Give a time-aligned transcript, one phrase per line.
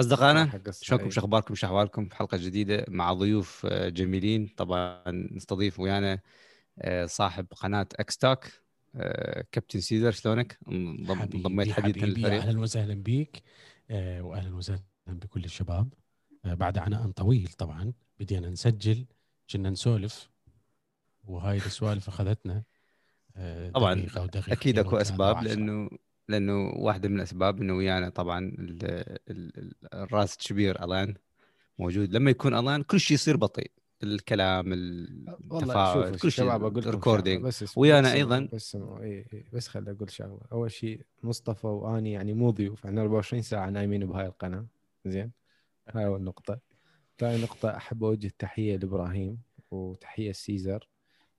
[0.00, 0.62] أصدقائنا.
[0.80, 6.20] شلونكم شو اخباركم شو احوالكم في حلقة جديدة مع ضيوف آه، جميلين طبعا نستضيف ويانا
[6.78, 8.52] آه، صاحب قناة اكستاك
[9.52, 13.42] كابتن سيزر شلونك؟ انضميت حديثا للفريق أهلا وسهلا بيك
[13.90, 15.92] آه، واهلا وسهلا بكل الشباب
[16.44, 19.06] آه، بعد عناء طويل طبعا بدينا نسجل
[19.50, 20.30] كنا نسولف
[21.24, 22.62] وهاي السوالف أخذتنا
[23.36, 25.42] آه، طبعاً، دقيقة أكيد أكو أسباب.
[25.42, 25.90] لأنه
[26.28, 28.84] لأنه واحدة من الأسباب إنه ويانا طبعا ال
[29.30, 31.14] ال ال الرأس الكبير ألان
[31.78, 32.12] موجود.
[32.12, 33.70] لما يكون ألان كل شيء يصير بطيء.
[34.02, 37.44] الكلام التفاعل كل شيء ال recording.
[37.44, 38.48] بس ويانا أيضاً.
[38.52, 40.40] بس إي إي، بس خليني أقول شغلة.
[40.52, 44.66] أول شيء مصطفى وأني يعني مو ضيوف إحنا 24 ساعة نايمين بهاي القناة.
[45.06, 45.32] زين؟
[45.94, 46.58] هاي أول نقطة.
[47.18, 49.38] ثاني نقطة أحب أوجه تحية لإبراهيم
[49.70, 50.88] وتحية سيزر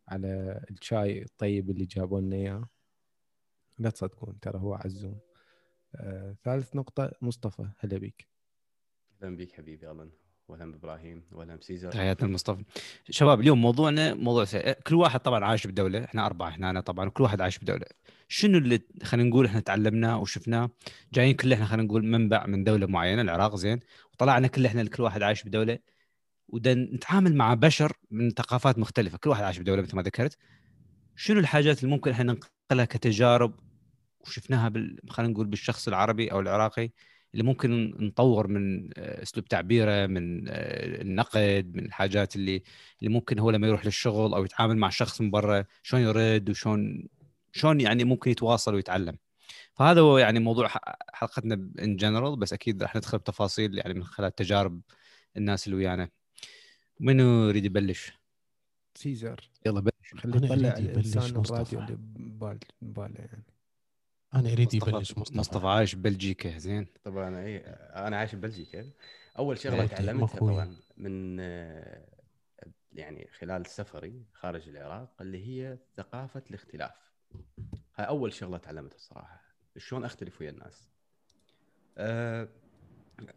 [0.08, 2.69] على الشاي الطيب اللي جابوا لنا إياه.
[3.80, 5.20] لا تصدقون ترى هو عزوم.
[5.95, 8.27] آه، ثالث نقطة مصطفى هلا بيك.
[9.23, 10.12] أهلا بيك حبيبي الن
[10.48, 11.91] واهلا بإبراهيم واهلا بسيزر.
[11.91, 12.64] تحياتنا لمصطفى.
[13.09, 14.73] شباب اليوم موضوعنا موضوع سهل.
[14.73, 17.86] كل واحد طبعا عايش بدولة إحنا أربعة هنا أنا طبعا كل واحد عايش بدولة.
[18.28, 20.69] شنو اللي خلينا نقول إحنا تعلمناه وشفناه؟
[21.14, 23.80] جايين كل إحنا خلينا نقول منبع من دولة معينة العراق زين.
[24.14, 25.80] وطلعنا كل إحنا كل واحد عايش بدولة.
[26.47, 29.17] ودا نتعامل مع بشر من ثقافات مختلفة.
[29.17, 30.38] كل واحد عايش بدولة مثل ما ذكرت.
[31.16, 33.59] شنو الحاجات اللي ممكن إحنا ننقلها كتجارب
[34.28, 35.00] وشفناها بال...
[35.09, 36.89] خلينا نقول بالشخص العربي أو العراقي
[37.33, 42.64] اللي ممكن نطور من آه، أسلوب تعبيره من آه، النقد من الحاجات اللي
[43.00, 47.08] اللي ممكن هو لما يروح للشغل أو يتعامل مع شخص من برا شلون يرد وشلون
[47.52, 49.17] شلون يعني ممكن يتواصل ويتعلم.
[49.73, 50.67] فهذا هو يعني موضوع
[51.14, 54.81] حلقتنا ان جنرال بس أكيد راح ندخل بتفاصيل يعني من خلال تجارب
[55.38, 56.09] الناس اللي ويانا.
[57.00, 58.12] منو يريد يبلش؟
[58.95, 59.50] سيزر.
[59.66, 60.25] يلا بلش.
[60.25, 61.36] أريد يبلش الإنسان.
[61.36, 63.44] الراديو اللي ببال- بباله يعني.
[64.33, 65.38] أنا اريد يبلش مصطفى.
[65.38, 66.88] مصطفى عايش ببلجيكا زين.
[67.03, 67.58] طبعا اي
[68.08, 68.89] أنا عايش ببلجيكا
[69.38, 70.39] أول شغلة إيه، تعلمتها.
[70.39, 71.39] طبعا من
[72.94, 77.12] يعني خلال سفري خارج العراق اللي هي ثقافة الاختلاف.
[77.96, 79.41] هاي أول شغلة تعلمتها الصراحة
[79.78, 80.90] شلون أختلف ويا الناس.
[81.97, 82.50] آه،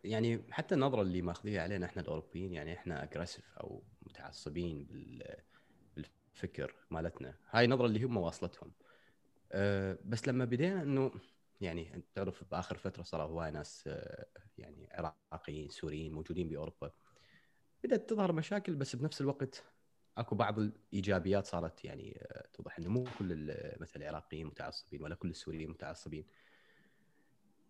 [0.05, 5.37] يعني حتى النظرة اللي ماخذيها علينا إحنا الأوروبيين يعني إحنا اجريسيف أو متعصبين بال
[5.97, 7.35] بالفكر مالتنا.
[7.51, 8.73] هاي النظره اللي هم واصلتهم.
[9.53, 11.11] أه بس لما بدينا إنه
[11.61, 14.27] يعني أنت تعرف بآخر فترة صاروا هواي ناس أه
[14.59, 14.89] يعني
[15.33, 16.93] عراقيين سوريين موجودين بأوروبا
[17.85, 19.65] بدأت تظهر مشاكل بس بنفس الوقت
[20.19, 25.31] أكو بعض الإيجابيات صارت يعني أه توضح إنه مو كل مثلا العراقيين متعصبين ولا كل
[25.31, 26.27] السوريين متعصبين.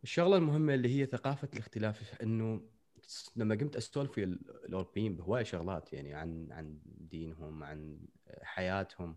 [0.03, 2.71] الشغلة المهمة اللي هي ثقافة الاختلاف إنه
[3.37, 7.99] لما قمت اسولف ويا ال- الأوروبيين بهواي شغلات يعني عن عن دينهم عن
[8.43, 9.17] حياتهم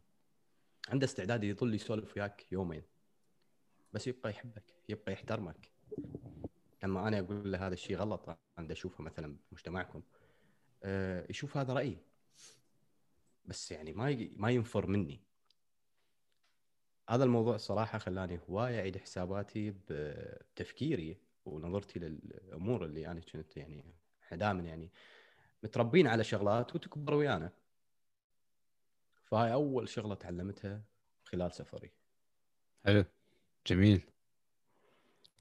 [0.89, 2.83] عنده استعداد يظل يسولف وياك يومين.
[3.93, 5.71] بس يبقى يحبك يبقى يحترمك.
[6.83, 8.29] لما أنا أقول له هذا الشيء غلط
[8.59, 10.01] أنا أشوفه مثلا بمجتمعكم
[10.83, 11.97] آه، يشوف هذا رأيي.
[13.45, 15.21] بس يعني ما ما ينفر مني.
[17.09, 23.83] هذا الموضوع الصراحه خلاني هواية أعيد حساباتي بتفكيري ونظرتي للأمور اللي أنا كنت يعني
[24.31, 24.91] دائما يعني
[25.63, 27.51] متربين على شغلات وتكبر ويانا.
[29.33, 30.83] فهاي أول شغلة تعلمتها
[31.23, 31.91] خلال سفري.
[32.85, 33.05] حلو.
[33.67, 34.01] جميل.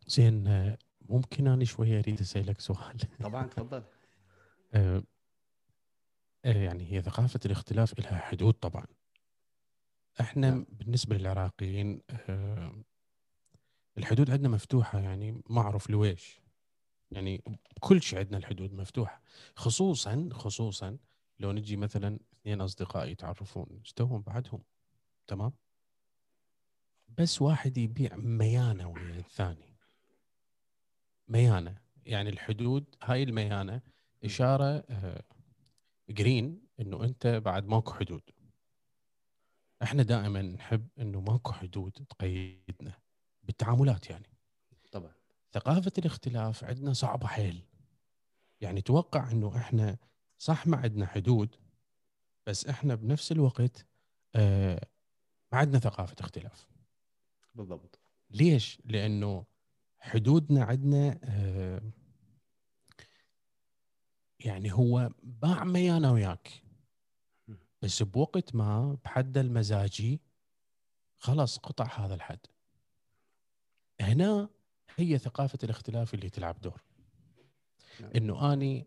[0.07, 3.83] زين آه، ممكن أنا شوية أريد أسألك سؤال؟ طبعا تفضل.
[4.75, 5.03] آه،
[6.45, 8.87] آه، يعني هي ثقافة الاختلاف لها حدود طبعا.
[10.21, 10.67] إحنا نعم.
[10.69, 12.85] بالنسبة للعراقيين آه،
[13.99, 16.41] الحدود عندنا مفتوحة يعني ما اعرف لويش؟
[17.11, 17.43] يعني
[17.81, 19.23] كل شيء عندنا الحدود مفتوحة.
[19.57, 20.99] خصوصا خصوصا
[21.39, 24.63] لو نجي مثلا اثنين اصدقاء يتعرفون استوهم بعدهم
[25.27, 25.53] تمام؟
[27.19, 29.77] بس واحد يبيع ميانة ويا الثاني.
[31.29, 33.81] ميانة يعني الحدود هاي الميانة
[34.25, 35.23] إشارة آه،
[36.09, 38.23] جرين إنه أنت بعد ماكو حدود.
[39.83, 42.99] إحنا دائما نحب إنه ماكو حدود تقيدنا
[43.43, 44.27] بالتعاملات يعني.
[44.93, 45.13] طبعا.
[45.53, 47.67] ثقافة الاختلاف عندنا صعبة حيل.
[48.61, 49.99] يعني توقع إنه إحنا
[50.43, 51.57] صح ما عندنا حدود
[52.47, 53.87] بس إحنا بنفس الوقت
[54.35, 54.89] آه
[55.53, 56.69] ما عندنا ثقافة اختلاف.
[57.55, 57.99] بالضبط.
[58.31, 59.45] ليش؟ لأنه
[59.99, 61.83] حدودنا عندنا آه
[64.41, 66.63] يعني هو باع ميانا وياك
[67.83, 70.21] بس بوقت ما بحد المزاجي
[71.19, 72.47] خلاص قطع هذا الحد.
[74.01, 74.49] هنا
[74.97, 76.83] هي ثقافة الاختلاف اللي تلعب دور.
[78.01, 78.11] نعم.
[78.17, 78.87] إنه أني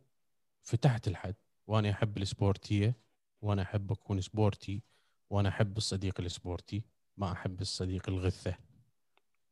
[0.61, 1.35] فتحت الحد
[1.67, 2.95] وأنا أحب السبورتية
[3.41, 4.81] وأنا أحب أكون سبورتي
[5.29, 6.83] وأنا أحب الصديق السبورتي
[7.17, 8.55] ما أحب الصديق الغثة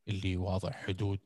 [0.08, 1.20] اللي واضع حدود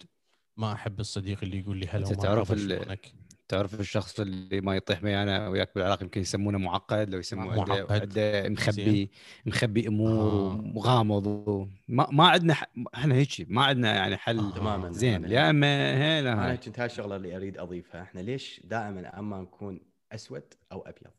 [0.58, 3.14] ما أحب الصديق اللي يقول لي هلا وما تعرف تعرف ال- شلونك
[3.48, 8.20] تعرف الشخص اللي ما يطيح بيانه وياك بالعراق يمكن يسمونه معقد لو يسمونه عنده معقد.
[8.52, 9.10] مخبي زين.
[9.46, 10.54] مخبي أمور آه.
[10.56, 12.64] ومغامض و- ما ما عندنا ح...
[12.96, 14.52] إحنا هيك ما عندنا يعني حل آه.
[14.52, 18.62] تماما زين أنا- يا اما هنا أنا كنت هاي الشغلة اللي أريد أضيفها إحنا ليش
[18.64, 19.80] دائما أما نكون
[20.12, 21.12] أسود أو أبيض.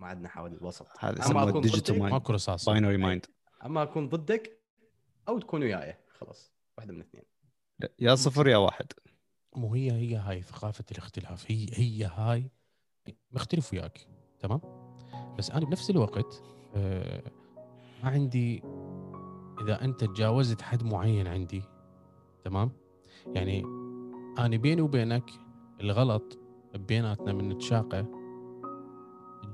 [0.00, 0.86] ما عندنا حوالي الوسط.
[0.98, 2.68] هذا يسموه أكون digital ضدك، mind ماكو رصاص.
[2.68, 3.26] binary mind
[3.64, 4.62] أما أكون ضدك
[5.28, 5.96] أو تكون وياي.
[6.18, 6.52] خلاص.
[6.78, 7.24] واحدة من الاثنين
[7.98, 8.86] يا صفر يا واحد.
[9.56, 11.50] مو هي هي هاي ثقافة الاختلاف.
[11.50, 12.50] هي هي هاي.
[13.32, 14.08] مختلف وياك.
[14.38, 14.60] تمام؟
[15.38, 16.42] بس أنا بنفس الوقت
[16.74, 17.22] آه
[18.02, 18.62] ما عندي
[19.62, 21.62] إذا أنت تجاوزت حد معين عندي
[22.44, 22.72] تمام؟
[23.26, 23.62] يعني
[24.38, 25.30] أنا بيني وبينك
[25.80, 26.38] الغلط
[26.74, 28.21] بيناتنا من نتشاقى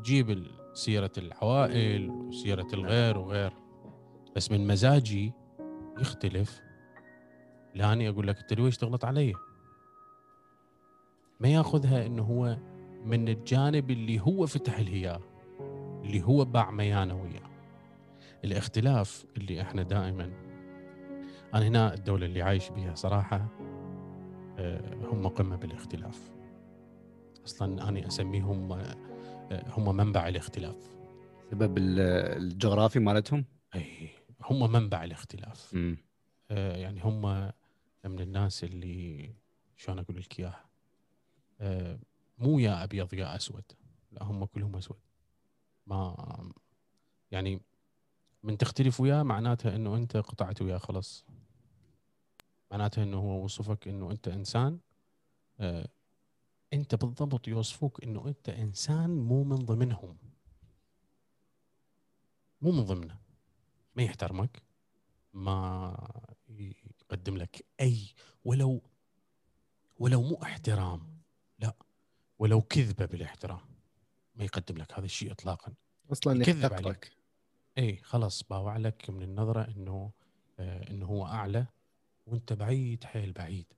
[0.02, 3.52] تجيب سيرة العوائل وسيرة الغير وغير.
[4.36, 5.32] بس من مزاجي
[6.00, 6.60] يختلف.
[7.74, 9.34] لأني أقول لك أنت ليش تغلط علي؟
[11.40, 12.58] ما يأخذها إنه هو
[13.04, 15.20] من الجانب اللي هو فتح الهياة
[16.04, 17.48] اللي هو باع ميانة وياه.
[18.44, 20.30] الاختلاف اللي إحنا دائما
[21.54, 23.48] أنا هنا الدولة اللي عايش بها صراحة
[24.58, 26.30] آه، هم قمة بالاختلاف.
[27.46, 28.94] أصلا أنا أسميهم آه،
[29.52, 30.96] هم منبع الاختلاف.
[31.50, 32.00] سبب ال-
[32.42, 34.08] الجغرافي مالتهم؟ إي
[34.42, 35.74] هم منبع الاختلاف.
[35.74, 35.96] مم.
[36.50, 37.22] آه، يعني هم
[38.04, 39.34] من الناس اللي
[39.76, 40.64] شلون أقول لك إياها؟
[41.60, 41.98] آه،
[42.38, 43.64] مو يا أبيض يا أسود.
[44.12, 44.98] لا هم كلهم أسود.
[45.86, 46.16] ما
[47.30, 47.60] يعني
[48.42, 51.24] من تختلف وياه معناتها إنه أنت قطعت وياه خلاص.
[52.70, 54.78] معناتها إنه هو وصفك إنه أنت إنسان.
[55.60, 55.88] آه،
[56.72, 60.16] أنت بالضبط يوصفوك إنه أنت إنسان مو من ضمنهم.
[62.60, 63.18] مو من ضمنه.
[63.96, 64.62] ما يحترمك
[65.32, 66.10] ما
[66.48, 68.82] يقدم لك أي ولو
[69.98, 71.20] ولو مو احترام
[71.58, 71.74] لا.
[72.38, 73.60] ولو كذبة بالاحترام
[74.34, 75.74] ما يقدم لك هذا الشيء اطلاقا.
[76.12, 77.12] أصلا يكذب عليك.
[77.78, 80.12] اي خلاص باوع لك من النظرة إنه
[80.58, 81.66] آه إنه هو أعلى
[82.26, 83.72] وأنت بعيد حيل بعيد.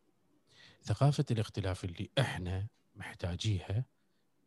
[0.82, 3.85] ثقافة الاختلاف اللي إحنا محتاجيها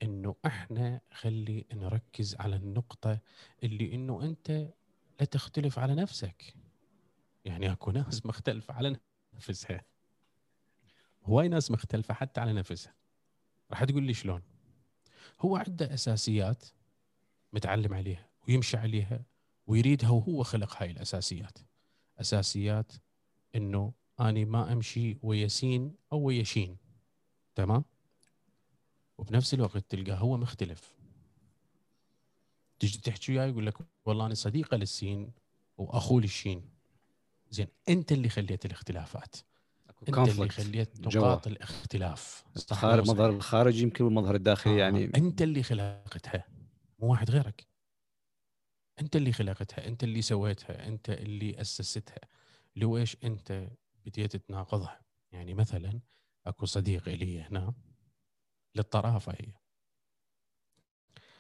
[0.04, 3.20] إنه إحنا خلي نركز على النقطة
[3.64, 4.52] اللي إنه أنت
[5.20, 6.56] لا تختلف على نفسك.
[7.46, 9.00] يعني أكو ناس مختلفة على
[9.34, 9.82] نفسها.
[11.24, 12.96] هواي ناس مختلفة حتى على نفسها.
[13.72, 14.42] راح تقول لي شلون؟
[15.40, 16.64] هو عنده أساسيات
[17.54, 19.26] متعلم عليها ويمشي عليها
[19.68, 21.58] ويريدها وهو خلق هاي الأساسيات.
[22.20, 22.92] أساسيات
[23.56, 23.94] إنه
[24.30, 26.78] أني ما أمشي ويا سين أو ويا شين
[27.56, 27.84] تمام
[29.18, 30.96] وبنفس الوقت تلقاه هو مختلف.
[32.80, 35.32] تجي تحكي وياه يقول لك والله أنا صديقة للسين
[35.78, 36.70] وأخوه للشين.
[37.50, 39.36] زين أنت اللي خليت الاختلافات.
[40.08, 41.00] أنت اللي خليت.
[41.00, 42.44] نقاط الاختلاف.
[42.72, 46.46] خارج المظهر؟ الخارجي يمكن والمظهر الداخلي آه، يعني أنت اللي خلقتها.
[47.00, 47.68] مو واحد غيرك.
[49.00, 49.88] أنت اللي خلقتها.
[49.88, 50.88] أنت اللي سويتها.
[50.88, 52.20] أنت اللي أسستها.
[52.76, 53.70] لو إيش أنت
[54.06, 55.02] بديت تناقضها
[55.32, 56.00] يعني مثلا
[56.48, 57.74] أكو صديق لي هنا
[58.76, 59.54] للطرافة هي.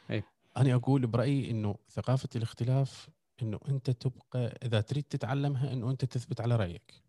[0.10, 0.24] أي.
[0.58, 3.10] أنا أقول برأيي إنه ثقافة الاختلاف
[3.42, 7.04] إنه أنت تبقى إذا تريد تتعلمها إنه أنت تثبت على رأيك.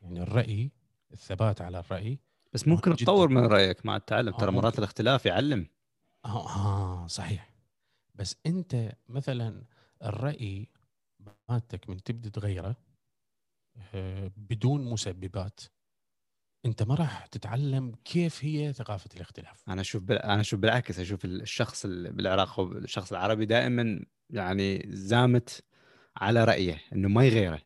[0.00, 0.70] يعني الرأي
[1.12, 2.18] الثبات على الرأي.
[2.52, 2.96] بس ممكن.
[2.96, 4.34] تطور من رأيك مع التعلم.
[4.34, 4.78] آه، ترى مرات.
[4.78, 5.66] الاختلاف يعلم.
[6.24, 7.50] آه آه، صحيح.
[8.14, 9.64] بس أنت مثلا
[10.04, 10.68] الرأي
[11.48, 12.76] مالتك من تبدا تغيره
[14.36, 15.60] بدون مسببات.
[16.66, 19.64] انت ما راح تتعلم كيف هي ثقافة الاختلاف.
[19.68, 20.18] أنا أشوف بال...
[20.18, 25.64] أنا أشوف بالعكس أشوف الشخص ال- بالعراق أو الشخص العربي دائما يعني زامت
[26.16, 27.62] على رأيه إنه ما يغيره.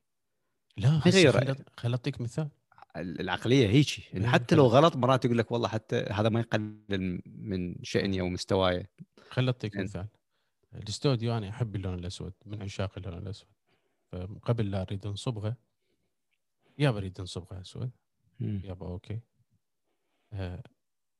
[0.77, 1.65] لا يغير.
[1.77, 2.49] خل اعطيك مثال.
[2.97, 4.05] ال- العقلية هيجي.
[4.15, 8.21] إيه، إن حتى لو غلط مرات يقول لك والله حتى هذا ما يقلل من شأني
[8.21, 8.87] أو مستواي.
[9.31, 9.85] خل اعطيك زين.
[9.85, 10.07] مثال.
[10.75, 13.49] الاستوديو أنا أحب اللون الأسود من عشاق اللون الأسود.
[14.13, 15.57] فقبل لا أريد انصبغه
[16.79, 17.91] يا بريد انصبغه اسود.
[18.41, 19.21] يابا okay.
[20.33, 20.63] آه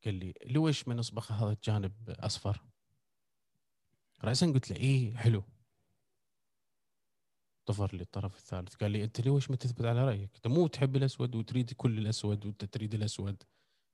[0.05, 2.65] قال لي لويش ما نصبغ هذا الجانب أصفر؟
[4.25, 5.45] راسا قلت له إيه حلو.
[7.67, 8.75] طفر لي الطرف الثالث.
[8.75, 12.47] قال لي أنت ليش ما تثبت على رأيك؟ أنت مو تحب الأسود وتريد كل الأسود
[12.47, 13.43] وأنت تريد الأسود.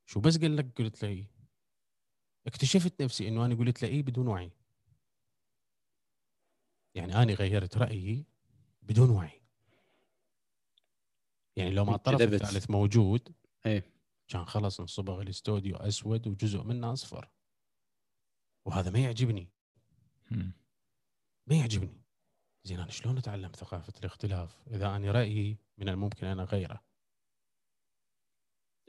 [0.06, 1.30] شو بس قال لك؟ قلت له إيه.
[2.46, 4.50] اكتشفت نفسي إنه أنا قلت له إيه بدون وعي.
[6.94, 8.24] يعني أنا غيرت رأيي
[8.82, 9.37] بدون وعي.
[11.58, 12.22] يعني لو ما الطرف.
[12.22, 13.28] الثالث موجود
[13.66, 13.84] إيه.
[14.28, 17.28] كان خلص انصبغ الاستوديو أسود وجزء منه أصفر.
[18.66, 19.48] وهذا ما يعجبني.
[21.46, 22.02] ما يعجبني.
[22.64, 26.88] زين أنا شلون أتعلم ثقافة الاختلاف إذا أنا رأيي من الممكن ان اغيره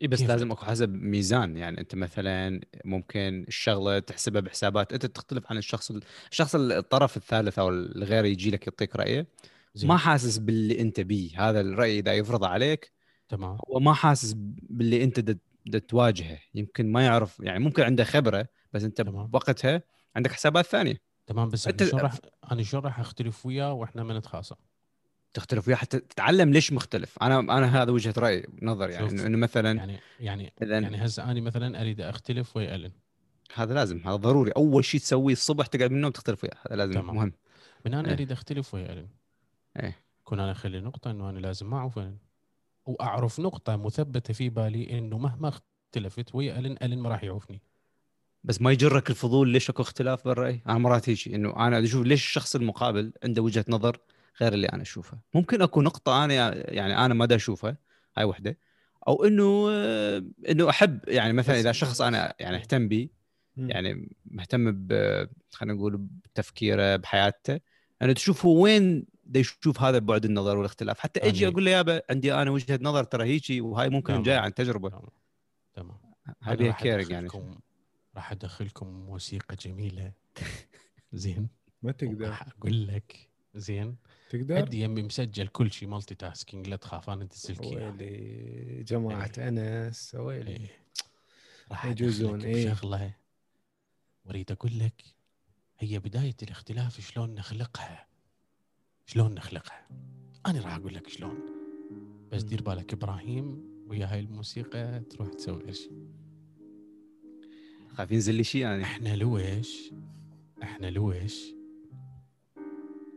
[0.01, 1.57] اي بس لازم أكو حسب ميزان.
[1.57, 4.93] يعني أنت مثلا ممكن الشغلة تحسبها بحسابات.
[4.93, 5.91] أنت تختلف عن الشخص
[6.31, 9.27] الشخص الطرف الثالث أو الغير يجي لك يعطيك رأيه.
[9.73, 9.87] زين.
[9.87, 11.49] ما حاسس باللي انت بيه.
[11.49, 12.91] هذا الرأي إذا يفرض عليك
[13.29, 13.57] تمام.
[13.69, 14.33] هو ما حاسس
[14.69, 15.19] باللي انت
[15.65, 16.39] دت تواجهه.
[16.55, 19.27] يمكن ما يعرف يعني ممكن عنده خبرة بس انت تمام.
[19.27, 19.83] بوقتها
[20.15, 21.01] عندك حسابات ثانية.
[21.27, 22.13] تمام بس أنا شلون راح
[22.51, 24.55] أنا شلون راح أختلف وياه وإحنا ما نتخاصم؟
[25.33, 27.17] تختلف وياه حتى تتعلم ليش مختلف.
[27.21, 29.25] أنا أنا هذا وجهة رايي نظر يعني.
[29.25, 32.91] انه مثلا يعني يعني يعني هسه أنا مثلا أريد أختلف ويا ألن.
[33.55, 34.51] هذا لازم هذا ضروري.
[34.51, 36.57] أول شيء تسويه الصبح تقعد من النوم تختلف وياه.
[36.67, 37.15] هذا لازم تمام.
[37.15, 37.33] مهم.
[37.85, 38.13] من أنا إيه.
[38.13, 39.07] أريد أختلف ويا ألن.
[39.77, 39.95] إيه.
[40.23, 41.99] كون أنا اخلي نقطة إنه أنا لازم أعرف
[42.85, 47.61] وأعرف نقطة مثبتة في بالي إنه مهما اختلفت ويا ألن ألن ما راح يعوفني
[48.43, 52.23] بس ما يجرك الفضول ليش أكو اختلاف بالرأي؟ أنا مرات هيك إنه أنا أشوف ليش
[52.23, 53.97] الشخص المقابل عنده وجهة نظر
[54.41, 55.19] غير اللي أنا أشوفها.
[55.33, 56.33] ممكن أكو نقطة أنا
[56.73, 57.77] يعني أنا ما دا أشوفها
[58.17, 58.57] هاي وحدة.
[59.07, 63.09] أو إنه آه، إنه أحب يعني مثلا إذا شخص أنا يعني أهتم به
[63.57, 63.69] مم.
[63.69, 64.93] يعني مهتم ب
[65.51, 67.59] خلينا نقول بتفكيره بحياته.
[68.01, 70.99] أنا تشوف هو وين دا يشوف هذا بعد النظر والاختلاف.
[70.99, 74.23] حتى إجي أقول له يابا عندي أنا وجهة نظر ترى هيجي وهاي ممكن.
[74.23, 75.01] جاية عن تجربة.
[75.73, 75.97] تمام
[76.47, 77.29] راح كيرنج يعني.
[77.29, 77.59] أدخلكم-
[78.15, 80.11] راح أدخلكم موسيقى جميلة.
[81.13, 81.47] زين.
[81.81, 82.29] ما تقدر.
[82.29, 83.95] راح أقول لك زين.
[84.29, 89.31] تقدر؟ عندي يمي مسجل كل شيء multitasking لا تخاف أنا انزل لك اياه ويلي جماعة
[89.37, 90.69] أنس ويلي إيه.
[91.71, 92.71] راح يجوزون، أدخلك إيه.
[92.73, 93.13] بشغلة.
[94.25, 95.03] واريد أقول لك
[95.79, 98.08] هي بداية الاختلاف شلون نخلقها؟
[99.09, 99.87] شلون نخلقها؟
[100.45, 101.39] أنا راح أقول لك شلون.
[102.31, 105.89] بس دير بالك إبراهيم ويا هاي الموسيقى تروح تسوي إيش؟
[107.87, 108.83] خايف ينزل لي شيء يعني.
[108.83, 109.93] إحنا لويش
[110.63, 111.53] إحنا لويش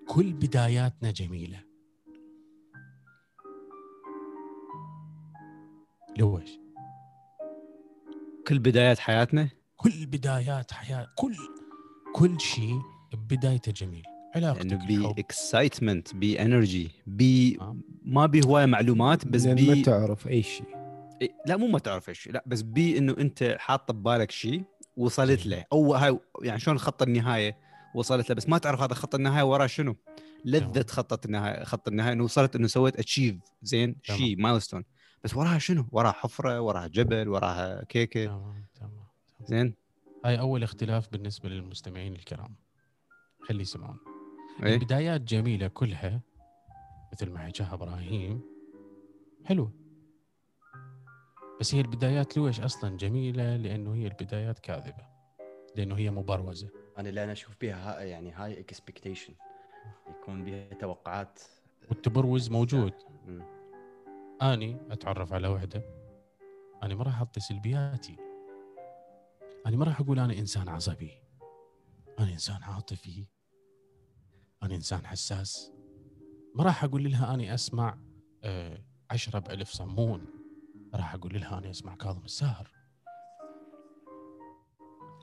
[0.09, 1.65] كل بداياتنا جميلة.
[6.19, 6.51] لويش
[8.49, 11.37] كل بدايات حياتنا؟ كل بدايات حياة كل
[12.15, 12.81] كل شيء
[13.15, 14.12] بدايته جميل.
[14.35, 17.59] علاقتك بي excitement بي energy بي.
[18.05, 20.67] ما بي هوايه معلومات بس لأن ما بي تعرف أي شيء
[21.47, 24.63] لا مو ما تعرف إيش لا بس بي إنه أنت حاط ببالك شيء
[24.97, 25.47] وصلت.
[25.47, 27.57] له أو هاي يعني شلون خط النهاية
[27.95, 29.97] وصلت له بس ما تعرف هذا خط النهاية وراه شنو
[30.45, 30.85] لذة تمام.
[30.89, 33.97] خط النهاية خط النهاية إنه وصلت إنه سويت achieve زين.
[34.03, 34.85] شيء milestone
[35.25, 38.91] بس وراها شنو؟ وراها حفرة وراها جبل وراها كيكة تمام تمام
[39.39, 39.47] تمام.
[39.47, 39.75] زين
[40.25, 42.55] هاي أول اختلاف بالنسبة للمستمعين الكرام
[43.49, 43.97] خلي يسمعون
[44.63, 46.21] إيه؟ البدايات جميلة كلها
[47.13, 48.41] مثل ما حكاها إبراهيم.
[49.45, 49.73] حلوة.
[51.61, 55.07] بس هي البدايات لويش أصلا جميلة؟ لأنه هي البدايات كاذبة.
[55.77, 56.69] لأنه هي مبروزة.
[56.99, 59.35] أنا اللي أنا أشوف بها ها- يعني هاي اكسبكتيشن
[60.11, 61.41] يكون بها توقعات.
[61.89, 62.93] والتبروز موجود.
[63.27, 63.43] مم.
[64.43, 65.83] أني أتعرف على وحدة.
[66.83, 68.17] أنا ما راح اعطي سلبياتي
[69.67, 71.13] أنا ما راح أقول أنا إنسان عصبي.
[72.19, 73.25] أنا إنسان عاطفي.
[74.63, 75.73] أنا إنسان حساس.
[76.55, 77.99] ما راح أقول لها أني أسمع
[78.45, 80.27] آه عشرة بألف صمون.
[80.95, 82.73] راح أقول لها أني أسمع كاظم الساهر.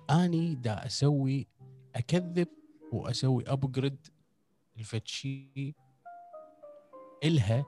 [0.09, 1.47] أني دا أسوي
[1.95, 2.47] أكذب
[2.93, 4.07] وأسوي ابجرد
[4.77, 5.75] الفتشي
[7.23, 7.65] إلها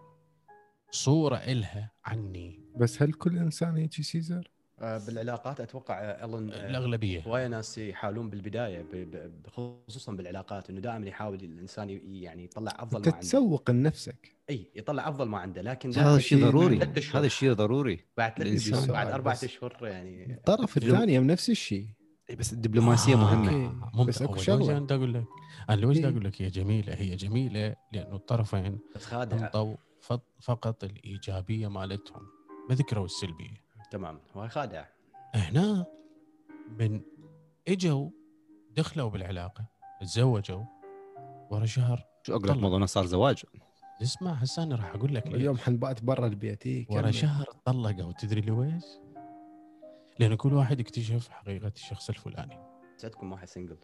[0.92, 2.64] صورة إلها عني.
[2.76, 7.22] بس هل كل إنسان هيك سيزر؟ آه، بالعلاقات أتوقع آه، الن آه، الأغلبية.
[7.22, 8.86] هواية ناس يحاولون بالبداية
[9.48, 13.20] خصوصا بالعلاقات إنه دائما يحاول الإنسان يعني يطلع أفضل ما عنده.
[13.20, 14.36] تسوق لنفسك.
[14.50, 16.80] إي يطلع أفضل ما عنده لكن هذا الشيء شيء ضروري.
[17.14, 19.32] هذا الشيء ضروري بعد ثلاث بعد أربع.
[19.32, 20.34] اشهر يعني.
[20.34, 21.88] الطرف الثاني هم نفس الشيء.
[22.30, 23.66] إيه، بس الدبلوماسية مهمة.
[23.66, 23.98] أوكي.
[23.98, 24.64] ممتاز بس شغلة.
[24.64, 25.26] وجه أنا أقول لك
[25.70, 26.10] أنا ليش إيه.
[26.10, 29.76] أقول لك هي جميلة؟ هي جميلة لأنه الطرفين بس خادع انطوا
[30.42, 32.22] فقط الإيجابية مالتهم
[32.70, 33.61] ما ذكروا السلبية.
[33.92, 34.86] تمام هو خادع
[35.36, 35.86] هنا
[36.80, 37.02] من
[37.68, 38.10] إجوا
[38.72, 39.66] دخلوا بالعلاقة
[40.02, 40.64] تزوجوا
[41.52, 42.58] ورا شهر شو أقول لك.
[42.58, 43.44] موضوعنا صار زواج
[44.02, 45.36] اسمع هسه أنا راح أقول لك ليش.
[45.36, 47.12] اليوم حنبات برا البيت إيه، ورا.
[47.12, 48.84] شهر طلقوا تدري لويش؟
[50.20, 52.58] لأن كل واحد اكتشف حقيقة الشخص الفلاني
[52.98, 53.78] سعدكم واحد سنجل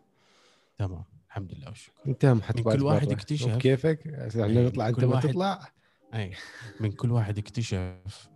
[0.77, 3.13] تمام الحمد لله والشكر انت هم كل واحد برا.
[3.15, 3.57] اكتشف.
[3.57, 5.71] كيفك؟ إحنا نطلع أنت ما واحد- تطلع
[6.13, 6.33] اي
[6.79, 8.29] من كل واحد اكتشف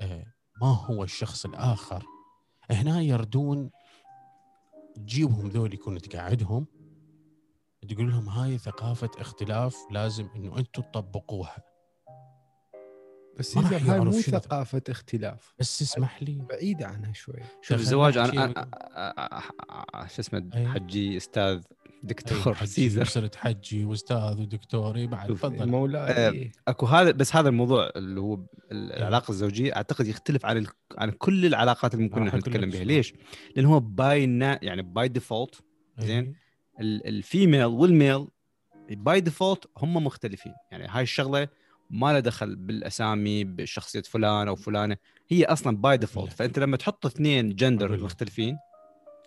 [0.00, 0.26] آه،
[0.62, 2.06] ما هو الشخص الآخر؟
[2.70, 3.70] هنا يردون
[4.94, 6.66] تجيبهم ذول يكون تقعدهم
[7.88, 11.56] تقول لهم هاي ثقافة اختلاف لازم إنه أنتم تطبقوها.
[13.38, 15.54] بس ما هاي مو ثقافة اختلاف.
[15.58, 16.46] بس اسمح لي.
[16.50, 17.42] بعيدة عنها شوي.
[17.62, 18.52] شوف الزواج أنا
[20.06, 20.72] شو اسمه.
[20.74, 21.62] حجي أستاذ
[22.02, 27.90] دكتور حجي سيزر حجي وأستاذ ودكتور إي بعد تفضل مولاي أكو هذا بس هذا الموضوع
[27.96, 28.40] اللي هو
[28.72, 30.66] العلاقة الزوجية أعتقد يختلف عن ال...
[30.98, 32.84] عن كل العلاقات اللي ممكن أقول نتكلم بها.
[32.84, 33.14] ليش؟
[33.56, 35.62] لأن هو by يعني by default.
[35.98, 36.36] زين.
[36.80, 38.26] ال female وال male
[38.90, 41.48] by default هم مختلفين يعني هاي الشغلة
[41.90, 44.96] ما لها دخل بالأسامي بشخصية فلان أو فلانة
[45.28, 46.32] هي أصلا by default.
[46.32, 48.00] فأنت لما تحط اثنين جندر.
[48.00, 48.56] مختلفين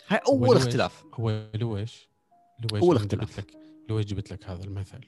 [0.08, 2.10] هاي أول اختلاف هو لويش
[2.60, 3.24] لويش أول أنا جبت.
[3.40, 3.46] لك
[3.90, 5.00] لويش جبت لك هذا المثل؟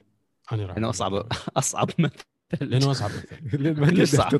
[0.51, 1.27] أنا راح لأنه اصعب.
[1.57, 2.15] أصعب مثل.
[2.61, 3.11] لأنه أصعب
[3.61, 4.07] مثل.
[4.17, 4.39] صعب.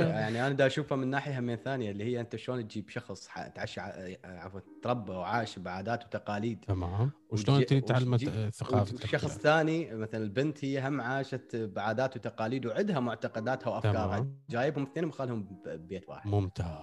[0.00, 3.46] يعني أنا دا أشوفها من ناحية همين ثانية اللي هي أنت شلون تجيب شخص ح-
[3.48, 6.64] تعش ع- عفوا تربى وعاش بعادات وتقاليد.
[6.64, 7.10] تمام.
[7.30, 8.16] وشلون تريد تعلم
[8.50, 9.38] ثقافة الاختلاف.
[9.38, 14.26] ثاني مثلا البنت هي هم عاشت بعادات وتقاليد وعندها معتقداتها وأفكارها.
[14.50, 16.30] جايبهم اثنين مخالهم ب- ببيت واحد.
[16.30, 16.82] ممتاز.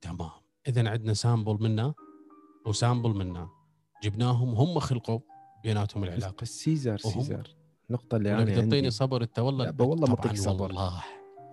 [0.00, 0.30] تمام.
[0.68, 1.94] اذا عندنا sample منا
[2.66, 3.48] و sample منا
[4.02, 5.18] جبناهم هم خلقوا
[5.62, 7.56] بيناتهم العلاقة بس سيزر سيزر
[7.90, 10.62] النقطة اللي لو أنا تعطيني صبر أنت والله لا، والله ما صبر.
[10.62, 11.02] والله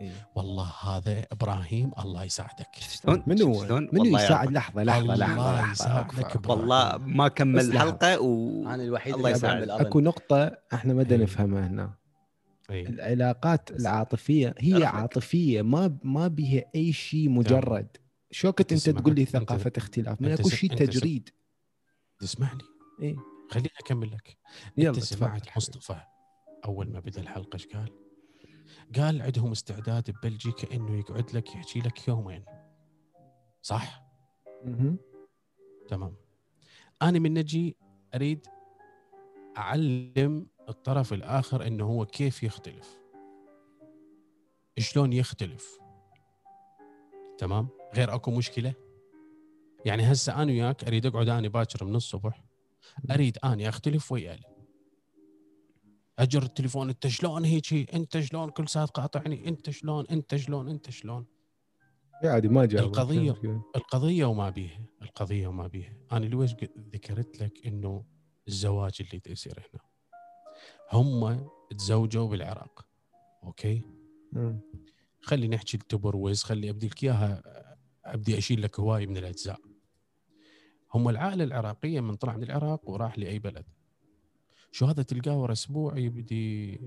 [0.01, 0.11] إيه.
[0.35, 4.51] والله هذا إبراهيم الله يساعدك شلون منو شلون منو والله يساعد.
[4.51, 6.49] لحظة لحظة الله لحظة لحظة يساعدك.
[6.49, 7.71] والله ما كمل لحظة.
[7.71, 9.51] الحلقة و أنا الوحيد الله اللي يساعد.
[9.53, 9.85] أفهم بالأرض.
[9.85, 11.23] أكو نقطة إحنا ما بدنا إيه.
[11.23, 11.93] نفهمها هنا
[12.69, 12.87] إيه.
[12.87, 14.83] العلاقات العاطفية هي.
[14.85, 17.97] عاطفية ما ما بها أي شيء مجرد
[18.31, 21.29] شو كنت أنت تقول لي أنت- ثقافة اختلاف من أنت أكو شيء تجريد
[22.19, 22.63] تسمع لي
[23.07, 23.15] إيه.
[23.49, 24.37] خليني أكمل لك
[24.77, 25.57] يلا أنت سمعت.
[25.57, 26.01] مصطفى
[26.65, 27.89] أول ما بدأ الحلقة إيش قال؟
[28.95, 32.45] قال عندهم استعداد ببلجيكا إنه يقعد لك يحكي لك يومين
[33.61, 34.03] صح؟
[34.65, 34.97] مهم.
[35.87, 36.15] تمام
[37.01, 37.77] أنا من نجي
[38.15, 38.47] أريد
[39.57, 42.97] أعلم الطرف الآخر إنه هو كيف يختلف
[44.79, 45.77] شلون يختلف
[47.37, 48.73] تمام غير أكو مشكلة؟
[49.85, 52.43] يعني هسه أنا وياك أريد أقعد اني باكر من الصبح
[53.11, 54.39] أريد اني أختلف وياه
[56.19, 59.47] أجر التليفون أنت شلون هيجي أنت شلون؟ كل ساعة تقاطعني.
[59.47, 61.25] أنت شلون؟ أنت شلون؟ أنت شلون؟
[62.23, 63.45] عادي ما جاوب القضية-
[63.75, 64.85] القضية وما بيها.
[65.01, 65.93] القضية وما بيها.
[66.11, 66.55] أنا ليش
[66.93, 68.05] ذكرت لك إنه
[68.47, 69.81] الزواج اللي يصير هنا؟
[70.91, 72.85] هم تزوجوا بالعراق
[73.43, 73.81] okay؟
[74.31, 74.59] مم.
[75.21, 77.41] خلي نحكي التبرويز خلي أبدي لك إياها
[78.13, 79.59] أبدي أشيل لك هواي من الأجزاء.
[80.93, 83.65] هم العائلة العراقية من طلع من العراق وراح لأي بلد.
[84.71, 86.79] شو هذا تلقاه ورا أسبوع يبدي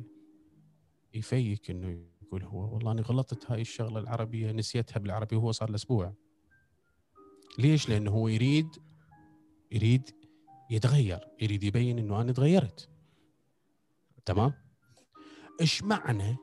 [1.15, 5.69] ي fake إنه يقول هو والله أنا غلطت هاي الشغلة العربية نسيتها بالعربي وهو صار
[5.69, 6.15] له أسبوع
[7.59, 8.69] ليش؟ لأنه هو يريد
[9.73, 10.11] يريد
[10.71, 12.89] يتغير يريد يبين إنه أنا تغيرت.
[14.25, 14.53] تمام؟
[15.61, 16.37] إيش معنى؟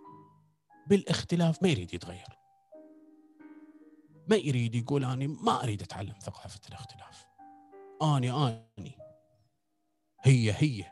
[0.87, 2.40] بالإختلاف ما يريد يتغير.
[4.31, 7.27] ما يريد يقول أنا ما أريد أتعلم ثقافة الاختلاف.
[8.03, 8.97] أني أني.
[10.21, 10.85] هي هي.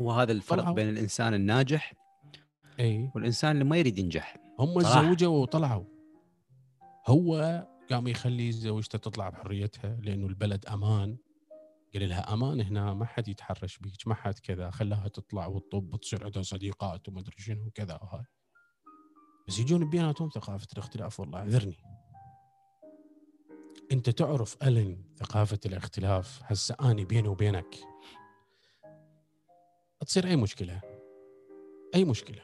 [0.00, 0.74] وهذا الفرق طلعوا.
[0.74, 1.94] بين الإنسان الناجح
[2.80, 3.10] أي.
[3.14, 4.36] والإنسان اللي ما يريد ينجح.
[4.58, 4.80] هم.
[4.80, 5.84] تزوجوا وطلعوا.
[7.06, 11.16] هو قام يخلي زوجته تطلع بحريتها لأنه البلد أمان.
[11.94, 14.70] قال لها أمان هنا ما حد يتحرش بيك ما حد كذا.
[14.70, 18.24] خلاها تطلع وتطب وتصير عندها صديقات وما أدري شنو وكذا وهاي.
[19.48, 21.93] بس يجون بيناتهم ثقافة الاختلاف والله اعذرني
[23.92, 27.74] أنت تعرف ألن ثقافة الاختلاف هسه أني بيني وبينك؟
[30.06, 30.80] تصير أي مشكلة؟
[31.94, 32.42] أي مشكلة؟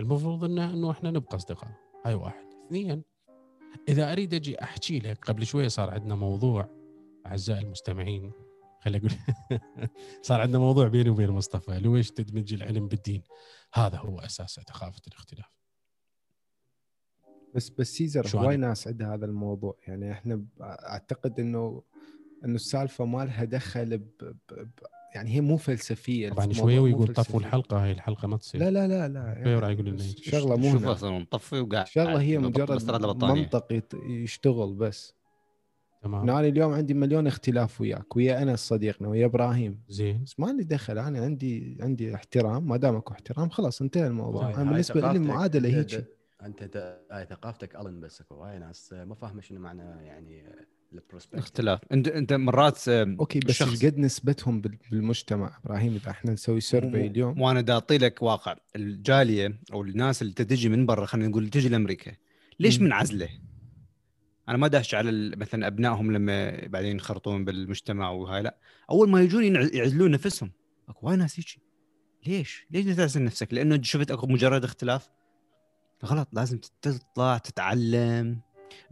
[0.00, 1.70] المفروض انه إنه إحنا نبقى أصدقاء.
[2.06, 2.44] هاي واحد.
[2.66, 3.02] اثنين
[3.88, 6.68] إذا أريد أجي أحكي لك قبل شوية صار عندنا موضوع
[7.26, 8.32] أعزائي المستمعين
[8.80, 9.10] خلي أقول
[10.22, 13.22] صار عندنا موضوع بيني وبين مصطفى لويش تدمج العلم بالدين؟
[13.74, 15.59] هذا هو أساس ثقافة الاختلاف.
[17.54, 19.76] بس بس سيزر هواي؟ ناس عندها هذا الموضوع.
[19.88, 21.82] يعني إحنا ب- أعتقد إنه
[22.44, 24.02] إنه السالفة ما لها دخل ب...
[24.20, 24.24] ب...
[24.52, 24.68] ب...
[25.14, 27.08] يعني هي مو فلسفية طبعا مو ويقول.
[27.14, 28.60] طفوا الحلقة هاي الحلقة ما تصير.
[28.60, 29.98] لا لا لا لا وراح يقول لنا.
[30.16, 33.24] شغلة مو شوف أصلا مطفي وقاعد شغلة هي بطل مجرد.
[33.24, 33.68] منطق
[34.06, 35.14] يشتغل بس.
[36.02, 36.22] تمام.
[36.30, 39.82] أنا اليوم عندي مليون اختلاف وياك ويا انس صديقنا ويا إبراهيم.
[39.88, 40.22] زين.
[40.22, 44.48] بس ما لي دخل أنا عندي عندي احترام ما دام أكو احترام خلاص انتهى الموضوع.
[44.48, 45.10] هاي- أنا بالنسبة لي.
[45.10, 46.04] المعادلة هيك
[46.42, 48.44] أنت هاي ثقافتك الن بس أكو.
[48.44, 50.44] هاي ناس ما فاهمة شنو معنى يعني
[50.92, 51.80] ال prospect اختلاف.
[51.92, 55.58] أنت أنت مرات okay بس إيش قد نسبتهم بال- بالمجتمع.
[55.64, 57.40] إبراهيم إذا إحنا نسوي survey اليوم.
[57.40, 58.56] وأنا دا اعطي لك واقع.
[58.76, 62.12] الجالية أو الناس اللي تجي من برا خلينا نقول تجي لأمريكا
[62.60, 62.80] ليش.
[62.80, 63.28] منعزله؟
[64.48, 68.58] أنا ما داش على ال- مثلا أبنائهم لما بعدين ينخرطون بالمجتمع وهاي لا.
[68.90, 70.52] أول ما يجون يعزلون نفسهم.
[70.88, 71.62] أكو وايد ناس هيجي.
[72.26, 75.08] ليش؟ ليش تعزل نفسك؟ لأنه شفت أكو مجرد اختلاف.
[76.04, 78.38] غلط لازم تطلع تتعلم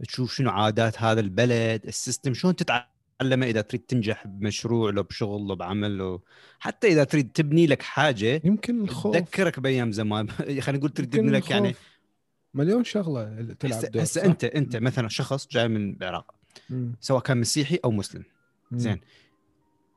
[0.07, 5.03] تشوف شنو عادات هذا البلد ال system شلون تتعلم تتعلمه إذا تريد تنجح بمشروع لو
[5.03, 6.21] بشغل لو بعمل لو
[6.59, 10.29] حتى إذا تريد تبني لك حاجة يمكن الخوف تذكرك بأيام زمان
[10.63, 11.75] خلينا نقول تريد تبني لك يعني.
[12.53, 16.35] مليون شغلة تلعب هسه دور هسه صح؟ أنت أنت مثلا شخص جاي من العراق.
[16.99, 18.23] سواء كان مسيحي أو مسلم.
[18.73, 18.99] زين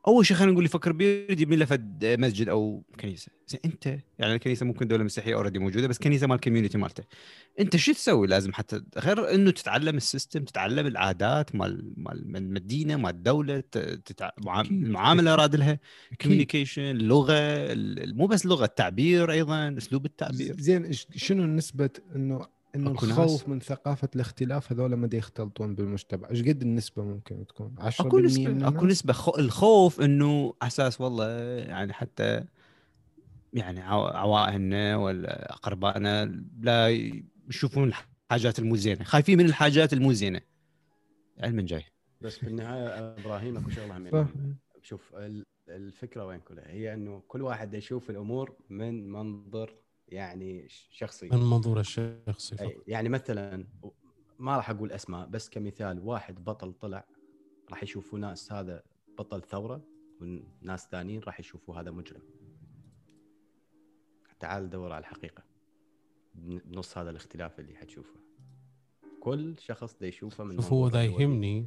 [0.07, 3.33] أول شيء خلينا نقول يفكر بيه يريد يبني له فد مسجد أو كنيسة.
[3.47, 3.87] زين أنت
[4.19, 7.05] يعني الكنيسة ممكن دولة مسيحية already موجودة بس كنيسة مال ال community مالته.
[7.61, 12.97] أنت شو تسوي؟ لازم حتى غير إنه تتعلم ال system تتعلم العادات مال مال المدينة
[12.97, 13.61] مال الدولة
[14.05, 14.31] تتع...
[14.71, 15.79] المعامله راد لها
[16.23, 20.57] communication اللغة ال- مو بس لغة التعبير أيضا أسلوب التعبير.
[20.59, 26.31] زين شنو نسبة إنه إنه الخوف من ثقافة الاختلاف هذول ما يختلطون بالمجتمع.
[26.31, 29.13] إيش قد النسبة ممكن تكون؟ 10% أكو من نسبه؟ أكو نسبة.
[29.13, 29.39] خو...
[29.39, 32.45] الخوف إنه على أساس والله يعني حتى
[33.53, 36.89] يعني عو- عوائلنا ولا أقربائنا لا
[37.49, 37.93] يشوفون
[38.31, 40.41] الحاجات المو زينه خايفين من الحاجات المو زينه
[41.41, 41.85] علما جاي.
[42.21, 42.87] بس في النهاية
[43.19, 44.27] إبراهيم أكو شغلة
[44.83, 49.75] شوف ال- الفكرة وين كلها؟ هي إنه كل واحد يشوف الأمور من منظر
[50.13, 51.29] يعني شخصي.
[51.29, 52.73] من منظور الشخصي فقط.
[52.87, 53.67] يعني مثلا
[54.39, 57.05] ما راح أقول أسماء بس كمثال واحد بطل طلع
[57.71, 58.83] راح يشوفوا ناس هذا
[59.19, 59.83] بطل ثورة
[60.21, 62.23] وناس ثانيين راح يشوفوا هذا مجرم.
[64.41, 65.43] تعال دور على الحقيقة.
[66.35, 68.15] بن- بنص هذا الاختلاف اللي حتشوفه.
[69.21, 70.99] كل شخص دا يشوفه من شوف هو فيه.
[70.99, 71.67] يهمني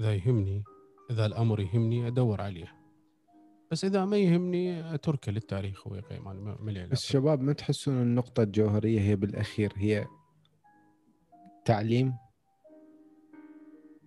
[0.00, 0.64] اذا يهمني
[1.10, 2.76] اذا الأمر يهمني أدور عليه.
[3.70, 6.92] بس إذا ما يهمني اتركه للتاريخ هو ما لي علاقة.
[6.92, 10.06] بس شباب ما تحسون النقطة الجوهرية هي بالأخير هي
[11.64, 12.14] تعليم؟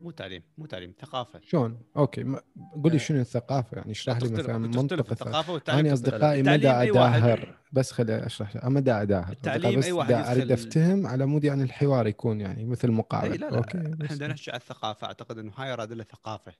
[0.01, 1.39] مو تعليم مو تعليم ثقافة.
[1.43, 2.41] شلون؟ okay ما...
[2.83, 5.53] قول لي شنو الثقافة؟ يعني اشرح لي مثلا تختلف منطق الثقافة.
[5.53, 5.93] والتعليم أنا.
[5.93, 8.65] أصدقائي واحد- اداهر بس خلي أشرح لك.
[8.65, 12.65] ما دا اداهر التعليم بس أي واحد اريد افتهم على مود يعني الحوار يكون يعني
[12.65, 15.07] مثل إي مقابله لا لا okay إحنا بدنا نحكي على الثقافة.
[15.07, 16.53] أعتقد إنه هاي راد لها ثقافة.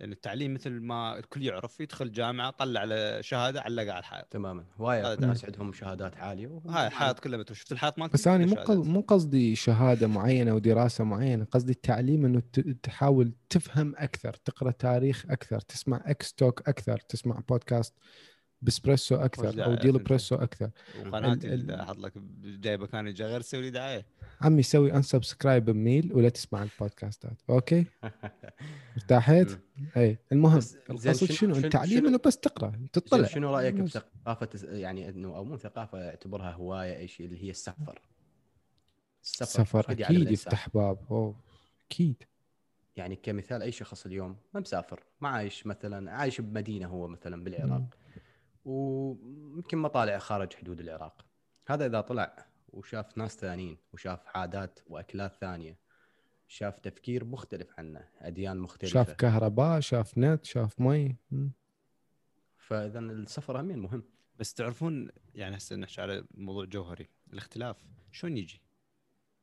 [0.00, 4.26] لأن التعليم مثل ما الكل يعرف يدخل جامعة طلع على شهادة علقها على الحائط.
[4.30, 4.64] تماما.
[4.78, 8.46] هواية ناس عندهم شهادات عالية وهم هاي الحائط كلها متر شفت الحائط مالتي بس أنا
[8.68, 8.82] مو.
[8.82, 11.44] مو قصدي شهادة معينة ودراسه معينة.
[11.44, 17.40] قصدي التعليم إنه ت- تحاول تفهم أكثر تقرأ تاريخ أكثر تسمع إكس توك أكثر تسمع
[17.48, 17.94] بودكاست
[18.66, 20.70] بسبريسو أكثر أو ديل؟ بريسو أكثر.
[21.06, 22.12] وقناتي ال- ال- اللي أحط لك
[22.44, 24.06] جايبة كان غير تسوي لي دعاية.
[24.40, 27.42] عمي سوي انسبسكرايب بميل ولا تسمع البودكاستات.
[27.50, 27.84] أوكي؟
[28.96, 29.58] ارتاحت؟
[29.96, 33.26] أي المهم القصد شنو- شنو؟ التعليم شنو- إنه بس تقرأ تطلع.
[33.26, 33.96] شنو رأيك بس.
[33.96, 38.00] بثقافة يعني انه أو مو ثقافة اعتبرها هواية اي شيء اللي هي السفر؟
[39.22, 40.30] السفر يعلم أكيد.
[40.32, 40.98] يفتح باب.
[41.10, 41.36] أوه
[41.90, 42.22] أكيد.
[42.96, 47.78] يعني كمثال أي شخص اليوم ما مسافر ما عايش مثلا عايش بمدينة هو مثلا بالعراق.
[47.80, 47.88] مم.
[48.66, 51.26] ويمكن ما طالع خارج حدود العراق.
[51.68, 55.78] هذا إذا طلع وشاف ناس ثانيين وشاف عادات وأكلات ثانية
[56.48, 58.92] شاف تفكير مختلف عنه أديان مختلفة.
[58.92, 61.16] شاف كهرباء شاف نت شاف مي.
[62.56, 64.04] فإذا السفر همين مهم.
[64.38, 67.76] بس تعرفون يعني هسه نحكي على موضوع جوهري الاختلاف
[68.12, 68.62] شلون يجي؟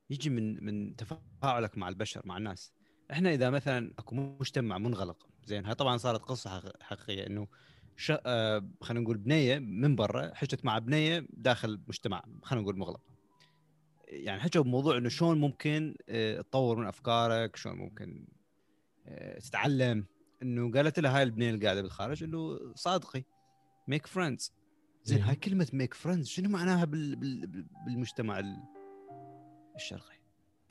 [0.09, 2.73] يجي من من تفاعلك مع البشر مع الناس.
[3.11, 7.47] إحنا إذا مثلا أكو مجتمع منغلق زين هاي طبعا صارت قصة حق- حقيقية إنه
[7.97, 8.11] ش...
[8.25, 13.01] آه خلينا نقول بنية من برا حكت مع بنية داخل مجتمع خلينا نقول مغلق
[14.07, 18.27] يعني حكوا بموضوع إنه شلون ممكن آه، تطور من أفكارك شلون ممكن
[19.07, 20.05] آه، تتعلم.
[20.43, 23.23] إنه قالت لها هاي البنية اللي قاعدة بالخارج إنه صادقي
[23.87, 24.53] make friends
[25.03, 25.27] زين زين.
[25.27, 27.15] هاي كلمة make friends شنو معناها بال...
[27.15, 27.47] بال...
[27.47, 28.63] بال- بالمجتمع ال-
[29.75, 30.22] الشرقي؟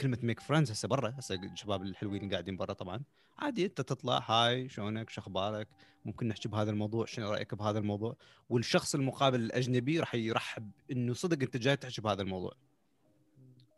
[0.02, 3.02] كلمة make friends هسه برا هسه الشباب الحلوين قاعدين برا طبعا.
[3.38, 5.68] عادي أنت تطلع هاي شلونك شو أخبارك؟
[6.04, 8.16] ممكن نحكي بهذا الموضوع شنو رأيك بهذا الموضوع؟
[8.48, 12.52] والشخص المقابل الأجنبي راح يرحب إنه صدق أنت جاي تحكي بهذا الموضوع.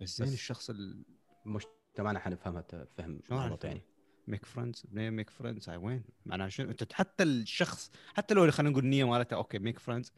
[0.00, 1.02] بس زين الشخص ال...
[1.44, 2.64] مجتمعنا حنفهمها
[2.96, 3.82] فهم غلط؟ يعني.
[4.28, 8.70] make friends بنيه make friends هاي وين؟ معناها شنو؟ أنت حتى الشخص حتى لو خلينا
[8.70, 10.12] نقول النية مالته أوكي ميك فريندز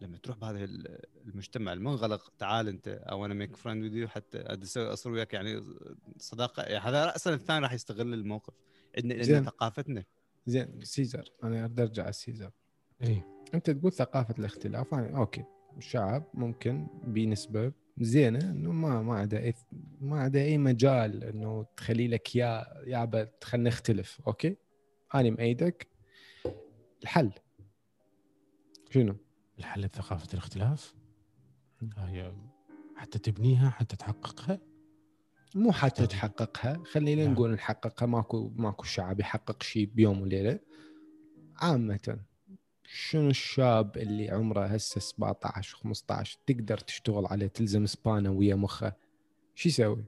[0.00, 4.38] لما تروح بهذا ال- المجتمع المنغلق تعال أنت أو أنا make friend with you حتى
[4.76, 5.64] أصير وياك يعني
[6.18, 6.62] صداقة.
[6.62, 8.54] يعني هذا راسا الثاني راح يستغل الموقف.
[8.96, 9.44] عندنا زين.
[9.44, 10.04] ثقافتنا.
[10.46, 11.32] زين سيزر.
[11.44, 12.50] أنا اريد أرجع على سيزر.
[13.02, 13.22] اي
[13.54, 15.44] أنت تقول ثقافة الاختلاف يعني okay.
[15.76, 19.54] الشعب ممكن بنسبة زينة إنه ما ما عدا اي
[20.00, 24.56] ما عدا أي مجال إنه تخلي لك يا يابا خلينا نختلف أوكي؟
[25.14, 25.88] أنا مأيدك.
[27.02, 27.32] الحل.
[28.90, 29.16] شنو؟
[29.60, 30.94] الحل بثقافة الاختلاف
[31.96, 32.32] هي
[32.96, 34.60] حتى تبنيها حتى تحققها
[35.54, 36.06] مو حتى.
[36.06, 37.32] تحققها خلينا نعم.
[37.32, 40.60] نقول نحققها ماكو ماكو شعب يحقق شيء بيوم وليلة
[41.56, 42.18] عامة
[42.84, 48.92] شنو الشاب اللي عمره هسه 17 و15 تقدر تشتغل عليه تلزم سبانه ويا مخه
[49.54, 50.04] شو يسوي؟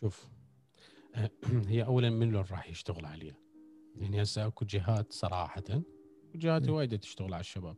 [0.00, 0.28] شوف
[1.68, 3.36] هي اولا من اللي راح يشتغل عليها
[3.96, 5.62] يعني هسه أكو جهات صراحة
[6.34, 6.72] جهات م.
[6.72, 7.76] وايد تشتغل على الشباب.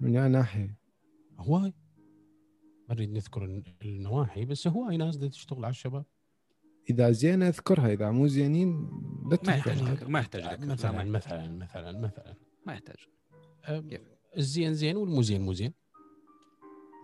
[0.00, 0.78] من أي ناحية؟
[1.38, 1.72] هواي.
[2.88, 6.04] ما نريد نذكر الن- النواحي بس هواي ناس تشتغل على الشباب.
[6.90, 8.90] إذا زين أذكرها إذا مو زينين
[9.30, 9.50] لا تذكر.
[9.70, 11.04] يحتاج ما يحتاج ذكر مثلا.
[11.04, 12.34] مثلا مثلا مثلا.
[12.66, 12.96] ما يحتاج.
[13.90, 14.00] كيف؟
[14.36, 15.72] الزين زين والمو زين مو زين.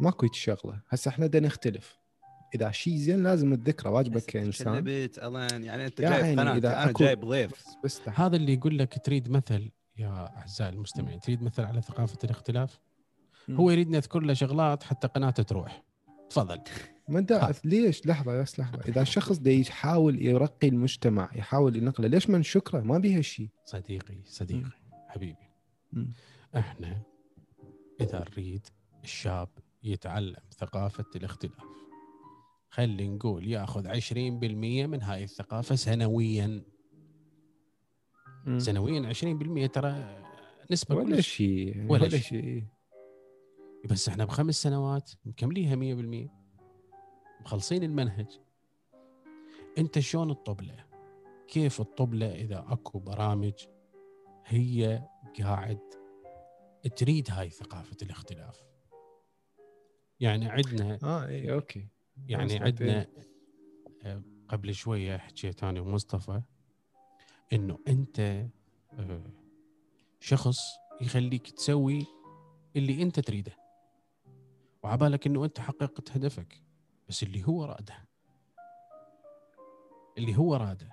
[0.01, 0.83] ماكو هيك شغلة.
[0.89, 1.99] هسه إحنا بدنا نختلف.
[2.55, 4.75] إذا شيء زين لازم تذكره واجبك كإنسان.
[4.75, 7.65] شلبت الان يعني أنت جايب عيني، قناة إذا أنا أكو- جايب ضيف.
[7.85, 8.09] بس.
[8.09, 9.71] هذا اللي يقول لك تريد مثل.
[9.97, 12.81] يا أعزائي المستمعين تريد مثل على ثقافة الاختلاف؟
[13.49, 13.57] مم.
[13.57, 15.83] هو يريد نذكر له شغلات حتى قناته تروح.
[16.31, 16.61] تفضل.
[17.09, 18.81] ما أنت ليش؟ لحظة بس لحظة.
[18.89, 23.49] إذا الشخص دا يحاول يرقي المجتمع يحاول ينقله ليش ما نشكره ما بيها شيء.
[23.65, 24.71] صديقي صديقي
[25.09, 25.49] حبيبي.
[25.93, 26.13] مم.
[26.57, 27.03] إحنا
[28.01, 28.67] إذا نريد
[29.05, 29.49] الشاب
[29.83, 31.65] يتعلم ثقافة الاختلاف
[32.71, 36.63] خلي نقول يأخذ 20% من هاي الثقافة سنويا.
[38.59, 40.23] سنويا 20% ترى
[40.71, 42.21] نسبة ولا شيء ولا ولا شيء.
[42.21, 42.65] شيء.
[43.91, 46.31] بس إحنا بخمس سنوات مكمليها 100%
[47.41, 48.41] مخلصين المنهج.
[49.79, 50.85] أنت شلون الطبلة؟
[51.49, 53.53] كيف الطبلة إذا أكو برامج
[54.47, 55.09] هي
[55.41, 55.79] قاعد
[56.97, 58.63] تريد هاي ثقافة الاختلاف؟
[60.21, 61.89] يعني عندنا آه إي أوكي.
[62.27, 63.07] يعني عندنا
[64.03, 66.43] آه، قبل شوية حكيت أنا ومصطفى
[67.53, 68.21] إنه أنت
[68.93, 69.23] آه،
[70.21, 70.59] شخص
[71.01, 72.07] يخليك تسوي
[72.77, 73.53] اللي أنت تريده.
[74.83, 76.63] وعبالك إنه أنت حققت هدفك
[77.09, 78.09] بس اللي هو راده.
[80.19, 80.89] اللي هو راده.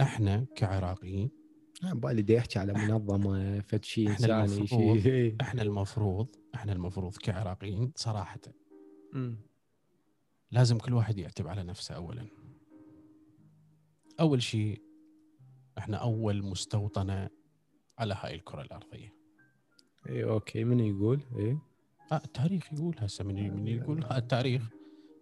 [0.00, 1.30] إحنا كعراقيين
[1.84, 5.36] أنا بالي بدي احكي على منظمة فد شيء إحنا انساني المفروض- شيء.
[5.40, 8.40] إحنا المفروض إحنا المفروض كعراقيين صراحة.
[10.50, 12.26] لازم كل واحد يعتب على نفسه اولا.
[14.20, 14.82] أول شيء
[15.78, 17.28] إحنا أول مستوطنة
[17.98, 19.14] على هاي الكرة الأرضية.
[20.08, 21.58] اي okay من يقول؟ اي
[22.12, 24.04] آه التاريخ يقول هسه من من يقول.
[24.04, 24.16] آه.
[24.16, 24.62] التاريخ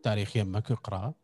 [0.03, 1.15] تاريخ يمك اقرأ.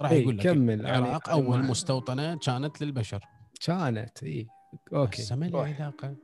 [0.00, 3.24] راح إي، يقول لك كمل، العراق يعني أول مستوطنة كانت للبشر.
[3.60, 4.46] كانت اي
[4.92, 5.22] okay.
[5.22, 5.80] هسه ما له روح.
[5.80, 6.16] علاقة.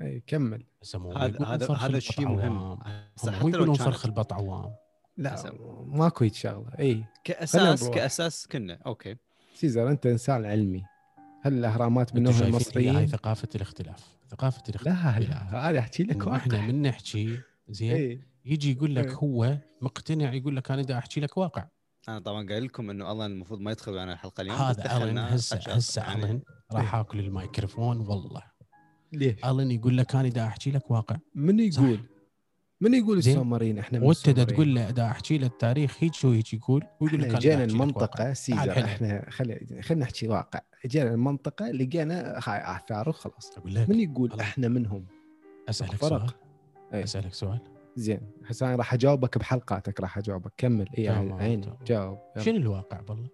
[0.00, 0.64] اي كمل.
[0.82, 2.28] هسه مو هذا هذا هذا الشيء.
[2.28, 2.78] مهم.
[2.82, 4.74] حتى لو يقولون فرخ البط عوام.
[5.16, 5.54] لا حسب.
[5.86, 6.78] ماكو هيك شغلة.
[6.78, 7.90] اي كاساس.
[7.90, 8.78] كأساس كنا.
[8.86, 9.16] أوكي.
[9.54, 10.84] سيزر أنت إنسان علمي.
[11.42, 14.06] هل الاهرامات أنتم بنوها شايفين هي هاي المصريين؟ ثقافة الاختلاف.
[14.30, 15.18] ثقافة لا الاختلاف
[15.52, 16.66] لا هذا أحكي لك وإحنا واقع.
[16.66, 19.14] من نحكي زين؟ اي يجي يقول لك إيه.
[19.14, 21.66] هو مقتنع يقول لك أنا دا أحكي لك واقع.
[22.08, 25.56] أنا طبعا قايل لكم إنه الله المفروض ما يدخل معنا الحلقة اليوم هذا ألن هسه.
[25.56, 26.40] هسه يعني ألن.
[26.72, 28.42] راح آكل الميكروفون والله.
[29.12, 31.16] ليش؟ ألن يقول لك أنا دا أحكي لك واقع.
[31.34, 31.82] من صح.
[32.80, 33.18] من يقول.
[33.18, 37.22] السومريين إحنا من وانت؟ تقول له دا أحكي له التاريخ هيك شو هيك يقول ويقول
[37.22, 37.64] لك جينا.
[37.64, 44.32] المنطقة سيزر إحنا خلي خلينا نحكي واقع جينا المنطقة لقينا هاي آثار وخلاص من يقول
[44.32, 44.42] الله.
[44.42, 45.06] إحنا منهم؟
[45.68, 46.08] أسألك فرق.
[46.08, 46.30] سؤال
[46.94, 47.04] إيه.
[47.04, 47.60] أسألك سؤال
[47.96, 51.74] زين هسه أنا راح أجاوبك بحلقاتك راح أجاوبك كمل اي عيني.
[51.86, 52.18] جاوب.
[52.38, 53.28] شنو الواقع بالله؟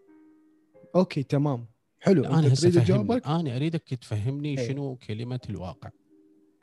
[0.97, 1.67] okay تمام
[2.01, 4.69] حلو أنا هسه اجاوبك أنا أريدك تفهمني إيه.
[4.69, 5.91] شنو كلمة الواقع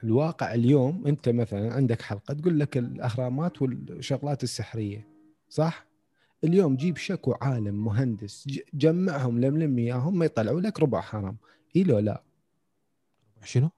[0.03, 5.07] الواقع اليوم أنت مثلا عندك حلقة تقول لك الأهرامات والشغلات السحرية
[5.49, 5.85] صح؟
[6.43, 11.37] اليوم جيب شكو عالم مهندس ج- جمعهم لملم إياهم ما يطلعوا لك ربع حرام
[11.75, 12.23] إي لو لا؟
[13.43, 13.69] شنو؟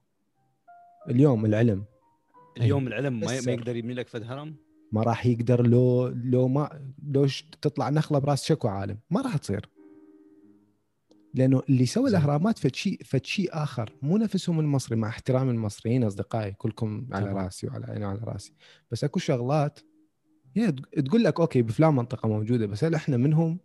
[1.10, 1.84] اليوم العلم.
[2.60, 4.54] اليوم العلم ما, ما يقدر يبني لك فد هرم؟
[4.92, 7.26] ما راح يقدر لو لو ما لو
[7.62, 9.68] تطلع نخلة براس شكو عالم ما راح تصير.
[11.36, 12.10] لأنه اللي سوى.
[12.10, 13.92] الأهرامات فد شيء فد شيء آخر.
[14.02, 17.32] مو نفسهم المصري مع احترام المصريين أصدقائي كلكم على.
[17.32, 18.52] راسي وعلى عيني وعلى راسي.
[18.90, 19.80] بس أكو شغلات
[20.56, 23.58] هي تق- تقول لك okay بفلان منطقة موجودة بس هل إحنا منهم؟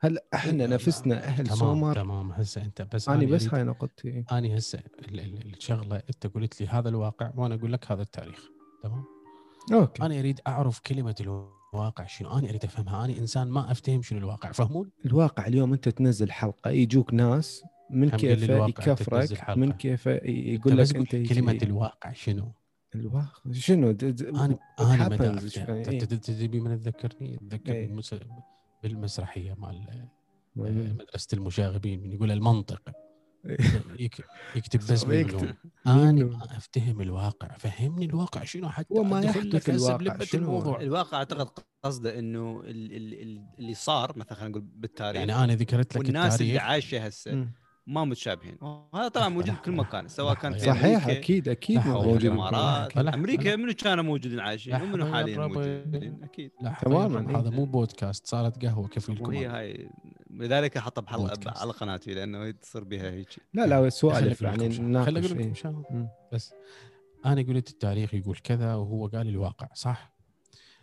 [0.00, 2.32] هل إحنا نفسنا أهل تمام سومر؟ تمام.
[2.32, 4.24] هسه أنت بس أنا بس هاي نقطتي.
[4.32, 8.48] أنا هسه ال- ال- الشغلة أنت قلت لي هذا الواقع وأنا أقول لك هذا التاريخ.
[8.82, 9.04] تمام؟
[9.72, 10.02] okay.
[10.02, 11.59] أنا أريد أعرف كلمة الواقع.
[12.06, 16.32] شنو أنا أريد أفهمها أنا إنسان ما أفتهم شنو الواقع فهمون الواقع اليوم أنت تنزل
[16.32, 18.10] حلقة يجوك ناس من
[18.54, 19.58] الواقع تنزل يكفرك.
[19.58, 21.58] من كيفه ي- يقول لك أنت كلمة.
[21.62, 22.52] الواقع شنو
[22.94, 25.16] الواقع شنو أنا أنا ما
[25.56, 25.98] يعني إيه؟
[26.60, 27.36] من تذكرني إيه.
[27.36, 28.14] اتذكر بالمس-
[28.82, 30.08] بالمسرحية مال.
[30.56, 33.09] مدرسة المشاغبين من يقول المنطق إيه.
[34.56, 35.38] يكتب بس من يكتب.
[35.38, 35.54] بلوم.
[35.86, 40.80] أنا منو؟ ما أفتهم الواقع فهمني الواقع شنو حتى هو ما يحدث الواقع، شنو؟ الموضوع
[40.80, 41.48] الواقع أعتقد
[41.84, 46.04] قصده إنه ال- ال- ال- اللي صار مثلا خلينا نقول بالتاريخ يعني أنا ذكرت لك
[46.04, 47.48] والناس اللي التاريخ عايشة هسه.
[47.90, 50.58] ما متشابهين وهذا طبعا موجود لحظة، بكل مكان سواء كان في.
[50.58, 52.24] صحيح أمريكا، أكيد أكيد موجود.
[52.24, 52.96] الإمارات.
[52.98, 55.38] أمريكا منو كانوا موجودين عايشين ومنو يا حاليا.
[55.38, 56.50] موجودين أكيد
[56.82, 57.38] تماماً، إيه.
[57.38, 59.58] هذا مو بودكاست صارت قهوة كفيلكم وهي أنا.
[59.58, 59.90] هاي
[60.30, 61.60] لذلك حطها بحلقة.
[61.60, 65.52] على قناتي لأنه تصير بها هيك لا لا أقول يعني لكم خليني أقول إيه.
[65.52, 66.08] لكم مم.
[66.32, 66.52] بس
[67.26, 70.12] أنا قلت التاريخ يقول كذا وهو قال الواقع صح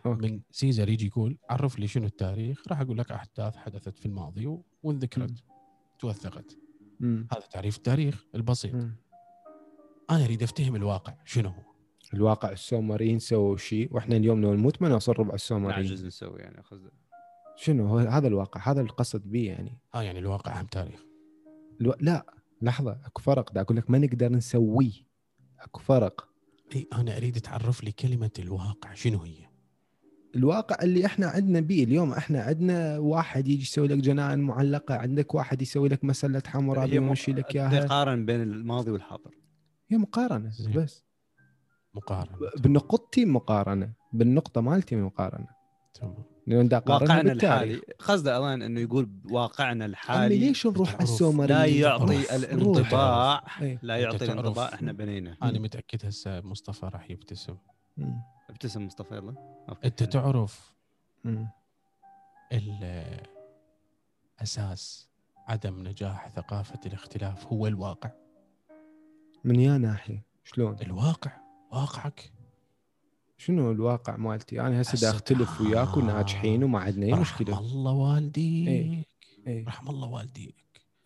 [0.06, 0.28] okay.
[0.28, 4.58] من سيزر يجي يقول عرف لي شنو التاريخ راح أقول لك أحداث حدثت في الماضي
[4.82, 5.44] وانذكرت
[5.98, 6.58] توثقت
[7.00, 7.26] مم.
[7.32, 8.74] هذا تعريف التاريخ البسيط.
[8.74, 8.96] مم.
[10.10, 11.62] أنا أريد أفتهم الواقع شنو هو؟
[12.14, 15.80] الواقع السومريين سووا شيء وإحنا اليوم لو نموت ما نوصل ربع السومريين.
[15.80, 16.90] نعجز نسوي يعني قصدي
[17.56, 19.78] شنو؟ هو هذا الواقع هذا القصد به يعني.
[19.94, 21.04] آه يعني الواقع أهم تاريخ.
[21.80, 21.94] ألو...
[22.00, 23.52] لا لحظة أكو فرق.
[23.52, 24.92] دا أقول لك ما نقدر نسويه.
[25.60, 26.28] أكو فرق.
[26.74, 29.47] إي أنا أريد تعرف لي كلمة الواقع شنو هي؟
[30.36, 35.34] الواقع اللي إحنا عندنا به اليوم إحنا عندنا واحد يجي يسوي لك جنائن معلقة عندك
[35.34, 37.86] واحد يسوي لك مسلة حمراء هي بيمشي لك إياها.
[37.86, 39.30] تقارن بين الماضي والحاضر.
[39.88, 40.52] هي مقارنة.
[40.74, 41.04] بس.
[41.94, 42.36] مقارنة.
[42.58, 45.46] بنقطتي مقارنة بالنقطة مالتي مقارنة.
[45.94, 46.24] تمام.
[46.46, 47.80] لأن واقعنا الحالي.
[47.98, 50.38] قصده اظن إنه يقول واقعنا الحالي.
[50.38, 52.36] ليش نروح على تعرف السومريين لا يعطي.
[52.36, 53.42] الانطباع.
[53.62, 53.78] إيه.
[53.82, 55.36] لا يعطي الانطباع إحنا بنينا.
[55.42, 57.56] أنا متأكد هسه مصطفى راح يبتسم.
[57.96, 58.37] مم.
[58.50, 59.34] ابتسم مصطفى يلا.
[59.84, 60.74] أنت تعرف
[61.24, 61.48] مم.
[62.52, 63.22] ال-
[64.42, 65.08] أساس
[65.48, 68.10] عدم نجاح ثقافة الاختلاف هو الواقع
[69.44, 71.32] من يا ناحية شلون الواقع
[71.72, 72.32] واقعك
[73.38, 75.96] شنو الواقع مالتي أنا هسه أختلف وياك.
[75.96, 79.04] وناجحين وما عندنا اي رحم مشكلة الله والديك إيه.
[79.46, 79.66] إيه.
[79.66, 80.54] رحم الله والديك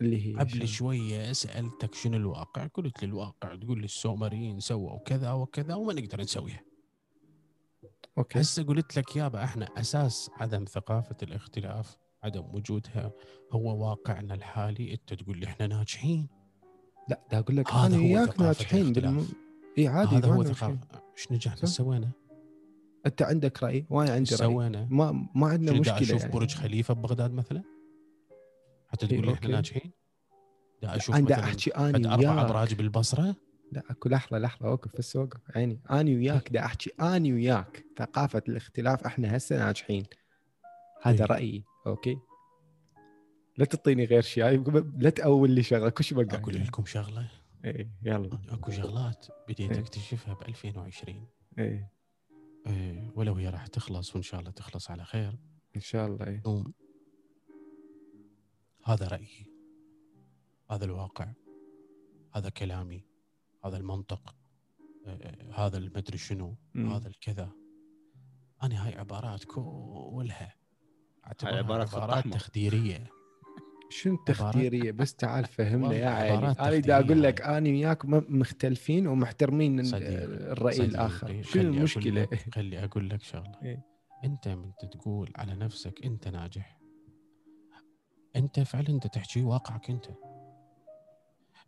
[0.00, 4.98] اللي هي قبل شنو؟ شوية سألتك شنو الواقع قلت لي الواقع تقول لي السومريين سووا
[4.98, 6.60] كذا وكذا وما نقدر نسويها
[8.18, 13.12] okay هسه قلت لك يابا إحنا أساس عدم ثقافة الاختلاف عدم وجودها
[13.52, 16.28] هو واقعنا الحالي أنت تقول لي إحنا ناجحين
[17.08, 19.28] لا دا أقول لك هذا أنا وياك ناجحين بالم...
[19.78, 20.44] إي عادي هذا هو.
[20.44, 20.78] ثقافه
[21.18, 22.10] إيش نجحنا سوينا؟
[23.06, 26.32] أنت عندك رأي وأنا عندي رأي سوينا؟ ما ما عندنا مشكلة أشوف يعني.
[26.32, 27.62] برج خليفة ببغداد مثلا؟
[28.88, 29.50] حتى تقول لي إحنا.
[29.50, 29.92] ناجحين؟
[30.82, 33.36] دا أشوف مثلا أحكي عند اني أربع ابراج بالبصره
[33.72, 35.80] لا أكو لحظة لحظة اوقف بس اوقف عيني.
[35.90, 36.52] آني وياك.
[36.52, 36.90] دا أحكي.
[37.00, 37.84] آني وياك.
[37.98, 40.04] ثقافة الاختلاف إحنا هسه ناجحين.
[41.02, 41.30] هذا إيه.
[41.30, 41.64] رأيي.
[41.86, 42.18] okay؟
[43.58, 44.44] لا تعطيني غير شيء
[44.98, 45.88] لا تأول لي شغلة.
[45.88, 46.36] كل شيء بقى.
[46.36, 47.28] أقول لكم شغلة؟
[47.64, 48.38] إيه يلا.
[48.48, 49.80] أكو شغلات بديت إيه.
[49.80, 51.26] أكتشفها ب 2020
[51.58, 51.92] إيه.
[52.66, 55.38] إيه، ولو هي راح تخلص وإن شاء الله تخلص على خير.
[55.76, 56.42] إن شاء الله إيه.
[58.84, 59.46] هذا رأيي.
[60.70, 61.32] هذا الواقع.
[62.34, 63.11] هذا كلامي.
[63.64, 64.34] هذا المنطق
[65.06, 66.56] إيه، هذا المدري شنو.
[66.76, 67.50] هذا الكذا
[68.62, 70.54] أنا هاي عبارات كلها
[71.26, 72.28] أعتبرها عبارات عبارات.
[72.28, 73.10] تخديرية
[73.90, 77.40] شنو التخديريه بس تعال فهمنا يا عيني أنا دا أقول لك.
[77.42, 83.10] اني وياك م- مختلفين ومحترمين الرأي صديقي، الآخر خلي شنو أقول المشكلة لك- خلي أقول
[83.10, 83.82] لك شغلة إيه.
[84.24, 86.78] أنت من تقول على نفسك أنت ناجح
[88.36, 90.06] أنت فعلا أنت تحكي واقعك أنت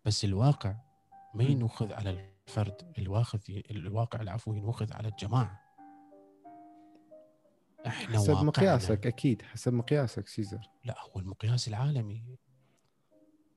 [0.05, 0.77] بس الواقع
[1.35, 1.45] ما.
[1.45, 3.39] ينوخذ على الفرد الواخذ
[3.71, 5.61] الواقع العفو ينوخذ على الجماعة.
[7.87, 8.47] إحنا حسب واقعنا.
[8.47, 10.71] مقياسك أكيد حسب مقياسك سيزر.
[10.85, 12.25] لا هو المقياس العالمي.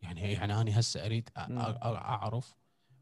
[0.01, 1.61] يعني يعني أنا هسه أريد أ- مم.
[1.61, 2.55] أ- أعرف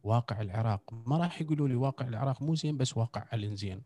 [0.03, 0.93] واقع العراق.
[0.93, 3.81] ما راح يقولوا لي واقع العراق مو زين بس واقع علن زين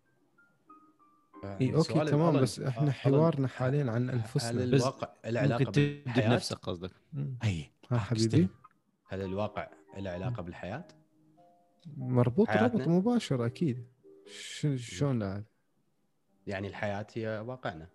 [1.44, 4.66] إي أوكي تمام بس إحنا أظن حوارنا حاليا عن هل أنفسنا.
[4.66, 6.92] بس الواقع له علاقه ممكن تبدأ بالحياة؟ بنفسك قصدك.
[7.44, 7.72] أي.
[7.92, 8.48] ها حبيبي.
[9.08, 10.88] هل الواقع له علاقة بالحياة؟
[11.98, 13.88] مربوط؟ ربط مباشر أكيد
[14.76, 15.44] شلون لا
[16.48, 17.90] يعني الحياة هي واقعنا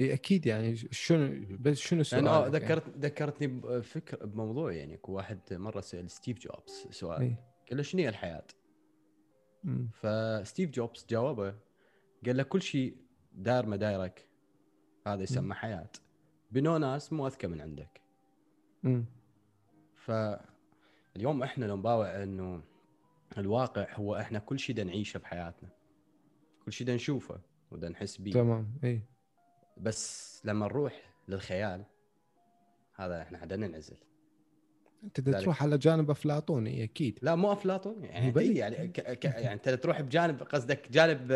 [0.00, 5.80] إي أكيد يعني شنو بس شنو لأنه سؤالك ذكرت ذكرتني بفكر بموضوع يعني واحد مرة
[5.80, 7.36] سأل ستيف جوبز سؤال يعني.
[7.68, 8.46] قال له شنو هي الحياة؟
[9.64, 9.88] مم.
[9.92, 11.54] فستيف جوبز جاوبه
[12.26, 12.96] قال له كل شيء
[13.32, 14.28] داير ما دايرك
[15.06, 15.90] هذا يسمى حياة
[16.50, 18.00] بنوه ناس مو أذكى من عندك
[18.82, 19.04] مم.
[21.14, 22.62] فاليوم إحنا لو نباوع إنه
[23.38, 25.68] الواقع هو إحنا كل شيء نعيشه بحياتنا.
[26.64, 29.02] كل شيء نشوفه ودا نحس به تمام إي.
[29.76, 31.84] بس لما نروح للخيال
[32.94, 33.96] هذا إحنا حدا ننعزل
[35.04, 35.40] انت بدك.
[35.40, 37.18] تروح على جانب أفلاطوني أكيد.
[37.22, 38.40] لا مو افلاطون يعني.
[38.40, 39.00] إيه يعني ك...
[39.00, 39.24] ك...
[39.24, 41.30] يعني أنت تروح بجانب قصدك جانب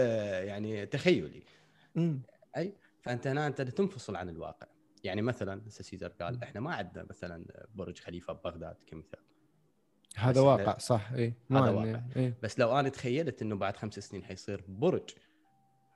[0.45, 1.43] يعني تخيلي.
[1.95, 2.21] مم.
[3.01, 4.67] فأنت هنا أنت تنفصل عن الواقع.
[5.05, 9.21] يعني مثلا هسه سيزر قال إحنا ما عندنا مثلا برج خليفة ببغداد كمثال.
[10.17, 11.13] هذا واقع صح.
[11.13, 12.03] اي هذا واقع.
[12.17, 15.11] اي بس لو أنا تخيلت إنه بعد خمس سنين حيصير برج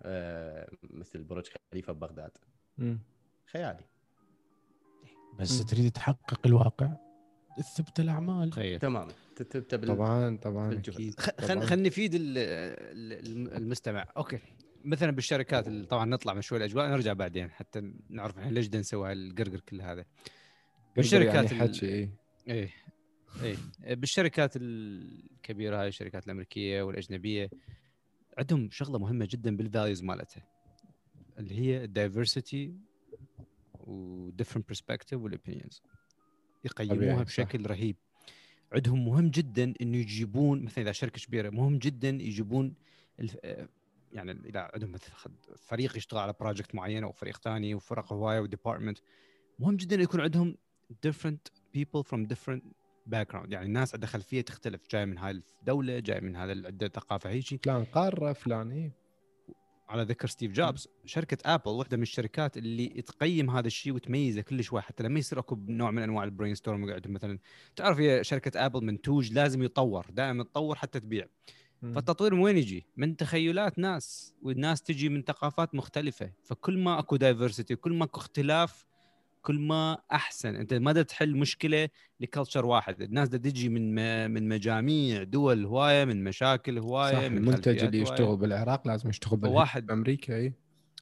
[0.03, 2.31] آه، مثل برج خليفة ببغداد.
[3.47, 3.85] خيالي.
[5.39, 5.67] بس مم.
[5.67, 6.97] تريد تحقق الواقع؟
[7.57, 8.51] تثبت الأعمال.
[8.51, 8.79] تخيل.
[8.79, 9.13] تماما.
[9.37, 9.89] تبدأ بال...
[9.89, 10.95] طبعا طبعا بالجهد.
[10.95, 14.07] أكيد خلينا نفيد ال- المستمع.
[14.17, 14.39] أوكي.
[14.85, 18.81] مثلا بالشركات اللي طبعا نطلع من شوي الأجواء نرجع بعدين حتى نعرف إحنا ليش بدنا
[18.81, 20.05] نسوي هالقرقر كل هذا.
[20.97, 22.11] بالشركات يعني حكي إيه.
[22.49, 22.71] إيه.
[23.43, 23.57] إيه
[23.95, 27.51] بالشركات الكبيرة هاي الشركات الأمريكية والأجنبية
[28.39, 30.43] عندهم شغلة مهمة جدا بال values مالتها
[31.39, 32.75] اللي هي ال diversity
[33.75, 35.83] و different perspective وال opinions
[36.65, 37.23] يقيموها.
[37.23, 37.97] بشكل رهيب.
[38.73, 42.75] عندهم مهم جدا إنه يجيبون مثلا إذا شركة كبيرة مهم جدا يجيبون
[43.21, 43.37] الف...
[44.13, 44.97] يعني إذا عندهم
[45.57, 48.99] فريق يشتغل على project معين أو فريق ثاني وفرق هواية و department
[49.59, 50.57] مهم جدا يكون عندهم
[51.07, 52.63] different people from different
[53.11, 53.47] background.
[53.49, 57.31] يعني الناس عندها خلفيه تختلف جاي من هاي الدولة جاي من هذا ال- عنده ثقافه
[57.31, 59.03] هيجي فلان قارة فلان إيه
[59.89, 64.65] على ذكر ستيف جوبز شركة ابل واحدة من الشركات اللي تقيم هذا الشيء وتميزه كل
[64.65, 67.39] شوي حتى لما يصير أكو نوع من أنواع ال brainstorm عندهم مثلا
[67.77, 71.27] تعرف هي شركة ابل منتوج لازم يطور دائما تطور حتى تبيع.
[71.95, 76.33] فالتطوير من وين يجي؟ من تخيلات ناس والناس تجي من ثقافات مختلفة.
[76.45, 78.87] فكل ما أكو diversity كل ما أكو اختلاف
[79.43, 80.57] كل ما أحسن.
[80.57, 81.89] أنت ما دا تحل مشكلة
[82.21, 83.03] ل culture واحد.
[83.03, 83.95] الناس دا تجي من
[84.31, 88.01] من مجاميع دول هواية من مشاكل هواية صح من المنتج اللي.
[88.01, 90.53] يشتغل بالعراق لازم يشتغل بالهند فواحد بأمريكا إي.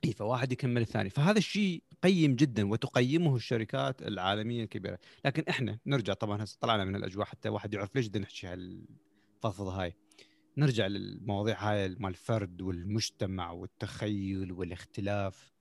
[0.05, 1.11] إي فواحد يكمل الثاني.
[1.11, 4.99] فهذا الشيء قيم جدا وتقيمه الشركات العالمية الكبيرة.
[5.25, 9.83] لكن إحنا نرجع طبعا هسه طلعنا من الأجواء حتى واحد يعرف ليش بدنا نحكي هالفضفضة
[9.83, 9.97] هاي.
[10.57, 15.53] نرجع للمواضيع هاي مال الفرد والمجتمع والتخيل والاختلاف.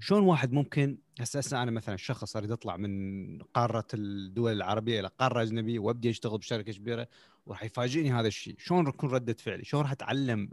[0.00, 5.10] شلون واحد ممكن هسه هسه أنا مثلا شخص أريد أطلع من قارة الدول العربية إلى
[5.18, 7.08] قارة أجنبية وأبدي أشتغل بشركة كبيرة
[7.46, 10.50] وراح يفاجئني هذا الشيء شلون راح تكون رده فعلي شلون راح أتعلم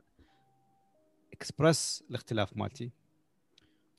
[1.33, 2.91] إكسبرس الاختلاف مالتي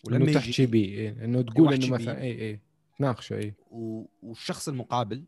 [0.09, 1.25] إنه تحكي بيه إيه.
[1.25, 1.95] إنه تقول إنه.
[1.95, 2.61] مثلا اي اي
[2.99, 3.55] تناقشه اي
[4.23, 5.25] والشخص المقابل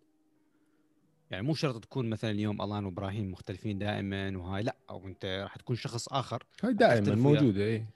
[1.31, 5.57] يعني مو شرط تكون مثلا اليوم ألان وإبراهيم مختلفين دائما وهاي لا أو أنت راح
[5.57, 7.15] تكون شخص آخر هاي دائما.
[7.15, 7.87] موجودة اي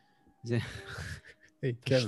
[0.45, 0.63] زين.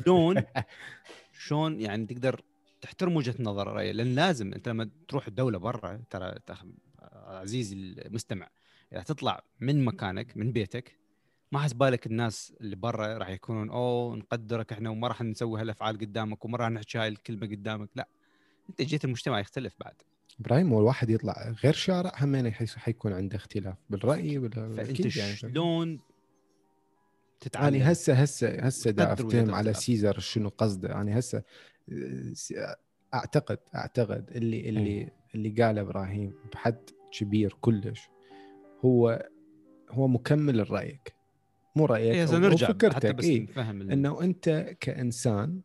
[0.05, 0.43] شلون؟
[1.47, 2.41] شلون يعني تقدر
[2.81, 6.35] تحترم وجهة نظر رأيه لأن لازم أنت لما تروح الدولة برا ترى
[7.13, 8.49] عزيزي المستمع
[8.93, 10.99] إذا تطلع من مكانك من بيتك
[11.53, 16.45] ما حسبالك الناس اللي برا راح يكونون أوه نقدرك إحنا وما راح نسوي هالأفعال قدامك
[16.45, 17.89] وما راح نحكي هاي الكلمة قدامك.
[17.95, 18.09] لا
[18.71, 19.95] أنت جيت المجتمع يختلف بعد.
[20.41, 25.37] إبراهيم هو الواحد يطلع غير شارع همين يحس- حيكون عنده اختلاف بالرأي بال- فأنت يعني.
[25.37, 26.01] شلون
[27.41, 29.75] تتعلم يعني هسه هسه هسه دا أفتهم على.
[29.75, 30.89] سيزر شنو قصده.
[30.89, 31.43] يعني هسه
[31.93, 32.77] آه،
[33.15, 38.09] اعتقد أعتقد اللي اللي اللي قاله إبراهيم بحد كبير كلش
[38.85, 39.29] هو
[39.91, 41.15] هو مكمل لرايك
[41.77, 43.43] مو رأيك إيه، أو نرجع حتى فكرتك بس إيه.
[43.43, 45.61] نفهم إنه أنت كإنسان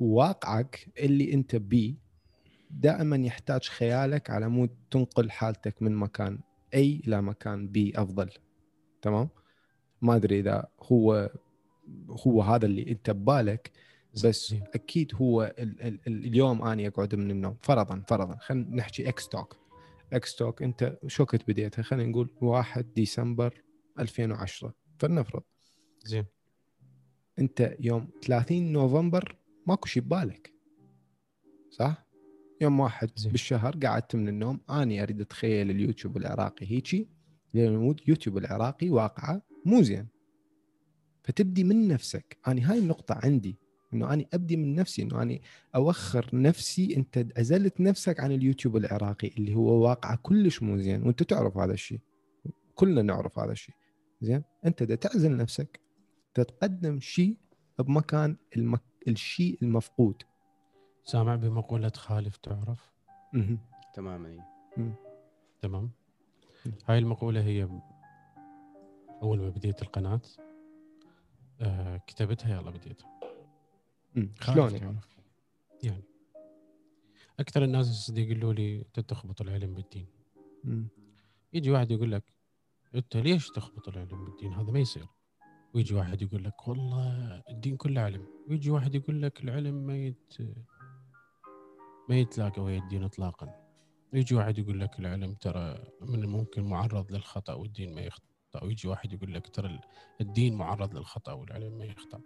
[0.00, 1.94] واقعك اللي أنت بيه
[2.70, 6.38] دائما يحتاج خيالك على مود تنقل حالتك من مكان
[6.74, 8.30] A إلى مكان B أفضل.
[9.02, 9.28] تمام؟
[10.02, 11.30] ما أدري إذا هو
[12.26, 13.70] هو هذا اللي أنت ببالك
[14.24, 14.54] بس.
[14.74, 17.56] أكيد هو ال ال ال اليوم اني اقعد من النوم.
[17.62, 19.56] فرضا فرضا خلينا نحكي X talk
[20.12, 23.62] X talk أنت شو كنت بديتها؟ خلينا نقول 1 ديسمبر
[23.98, 25.42] 2010 فلنفرض.
[26.04, 26.24] زين.
[27.38, 29.36] أنت يوم 30 نوفمبر
[29.66, 30.52] ماكو شيء ببالك.
[31.70, 32.06] صح؟
[32.60, 33.32] يوم واحد زين.
[33.32, 34.60] بالشهر قعدت من النوم.
[34.70, 37.08] اني أريد أتخيل اليوتيوب العراقي هيجي.
[37.54, 39.42] لأن يوتيوب العراقي واقعة.
[39.64, 40.08] مو زين.
[41.22, 42.38] فتبدي من نفسك.
[42.48, 43.58] اني هاي النقطة عندي
[43.94, 45.42] إنه اني أبدي من نفسي إنه اني
[45.74, 46.96] أوخر نفسي.
[46.96, 51.02] أنت عزلت نفسك عن اليوتيوب العراقي اللي هو واقعه كلش مو زين.
[51.02, 52.00] وأنت تعرف هذا الشيء.
[52.74, 53.74] كلنا نعرف هذا الشيء.
[54.20, 55.80] زين؟ أنت دا تعزل نفسك
[56.34, 57.36] تتقدم شيء
[57.78, 58.82] بمكان المك...
[59.08, 60.22] الشيء المفقود.
[61.04, 62.90] سامع بمقولة خالف تعرف.
[63.94, 64.44] تماما.
[65.60, 65.90] تمام.
[66.88, 67.68] هاي المقولة هي
[69.22, 70.20] أول ما بديت القناة
[71.60, 73.20] آه كتبتها يلا بديتها
[74.40, 75.00] شلون يعني؟
[75.82, 76.04] يعني.
[77.40, 80.06] أكثر الناس الصديق يقولوا لي أنت تخبط العلم بالدين.
[80.64, 80.88] مم.
[81.52, 82.24] يجي واحد يقول لك
[82.94, 85.06] أنت ليش تخبط العلم بالدين؟ هذا ما يصير.
[85.74, 88.26] ويجي واحد يقول لك والله الدين كله علم.
[88.48, 90.36] ويجي واحد يقول لك العلم ما يت
[92.08, 93.70] ما يتلاقى ويا الدين اطلاقا.
[94.12, 98.00] يجي واحد يقول لك العلم ترى من الممكن معرض للخطأ والدين ما
[98.54, 99.80] يخطا ويجي واحد يقول لك ترى ال-
[100.20, 102.22] الدين معرض للخطأ والعلم ما يخطأ.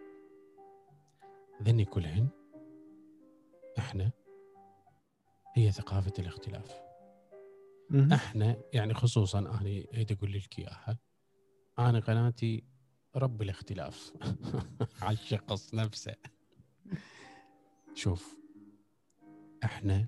[1.63, 2.29] ذني كلهن
[3.79, 4.13] إحنا
[5.55, 6.81] هي ثقافة الاختلاف.
[8.13, 9.59] إحنا يعني خصوصا أنا
[9.95, 10.99] أريد أقول لك إياها.
[11.79, 12.65] أنا قناتي
[13.17, 14.13] رب الاختلاف.
[15.03, 16.15] على الشخص نفسه.
[17.95, 18.37] شوف
[19.65, 20.07] إحنا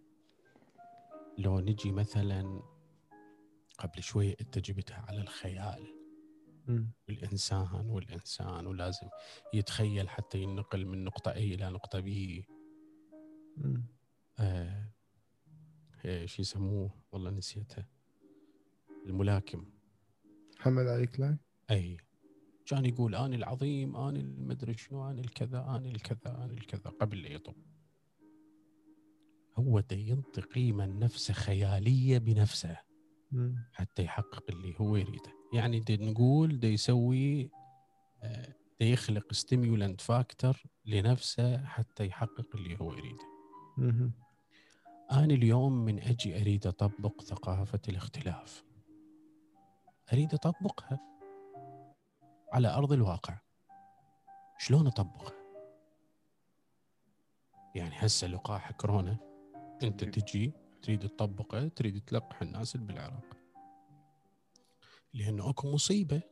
[1.38, 2.62] لو نجي مثلا
[3.78, 5.95] قبل شوية أنت جبتها على الخيال.
[6.68, 6.92] مم.
[7.08, 9.08] الإنسان والإنسان ولازم
[9.54, 12.44] يتخيل حتى ينقل من نقطة A إلى نقطة B.
[14.38, 14.92] آه
[16.04, 17.84] إيش يسموه؟ والله نسيته
[19.06, 19.70] الملاكم.
[20.58, 21.38] محمد علي كلاي
[21.70, 21.96] أي.
[22.66, 27.28] كان يقول أنا العظيم أنا المدري شنو أنا الكذا أنا الكذا أنا الكذا قبل لا
[27.28, 27.56] يطب
[29.56, 32.76] هو ينطي قيمة نفسه خيالية بنفسه.
[33.72, 35.35] حتى يحقق اللي هو يريده.
[35.52, 37.50] يعني دا نقول دا يسوي
[38.22, 43.24] آه، دا يخلق stimulant factor لنفسه حتى يحقق اللي هو يريده.
[45.12, 48.64] أنا اليوم من أجي أريد أطبق ثقافة الاختلاف.
[50.12, 51.00] أريد أطبقها
[52.52, 53.38] على أرض الواقع.
[54.58, 55.32] شلون أطبقها؟
[57.74, 59.16] يعني هسه لقاح كورونا
[59.82, 63.35] أنت تجي تريد تطبقه تريد تلقح الناس بالعراق.
[65.16, 66.22] لأنه أكو مصيبة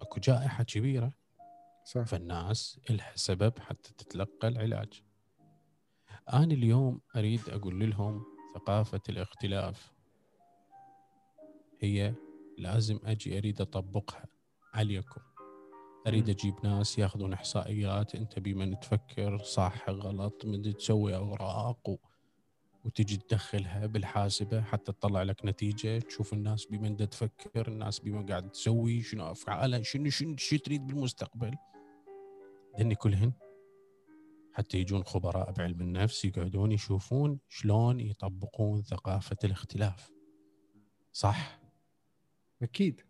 [0.00, 1.12] أكو جائحة كبيرة.
[1.84, 2.02] صح.
[2.02, 5.02] فالناس لها سبب حتى تتلقى العلاج.
[6.32, 8.24] أنا اليوم أريد أقول لهم
[8.54, 9.92] ثقافة الاختلاف.
[11.80, 12.14] هي
[12.58, 14.26] لازم أجي أريد أطبقها.
[14.74, 15.20] عليكم.
[16.06, 16.30] أريد مم.
[16.30, 21.96] أجيب ناس ياخذون إحصائيات أنت بمن تفكر صح غلط من تسوي أوراق و...
[22.84, 29.02] وتجي تدخلها بالحاسبة حتى تطلع لك نتيجة تشوف الناس بمن تفكر الناس بما قاعد تسوي
[29.02, 31.54] شنو أفعالها شنو شنو شو تريد بالمستقبل
[32.78, 33.32] هني كلهن
[34.52, 40.10] حتى يجون خبراء بعلم النفس يقعدون يشوفون شلون يطبقون ثقافة الاختلاف
[41.12, 41.60] صح
[42.62, 43.00] أكيد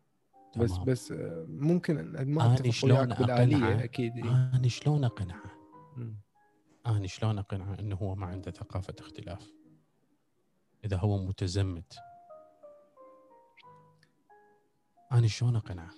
[0.57, 0.85] بس تمام.
[0.85, 4.27] بس آه، ممكن ما أنا أتفق شلون أقنعه؟ أكيد.
[4.27, 5.53] أنا شلون أقنعه
[5.97, 6.17] مم.
[6.87, 9.53] أنا شلون أقنعه أنه هو ما عنده ثقافة اختلاف
[10.85, 11.99] إذا هو متزمت.
[15.13, 15.91] أنا شلون أقنعه؟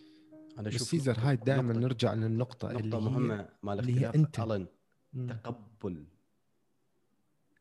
[0.58, 4.14] أنا بس أشوف سيزر هاي دائما نرجع للنقطة اللي نقطة هي مال اللي هي اختلاف
[4.26, 4.40] أنت.
[4.40, 4.66] ألن.
[5.28, 6.06] تقبل.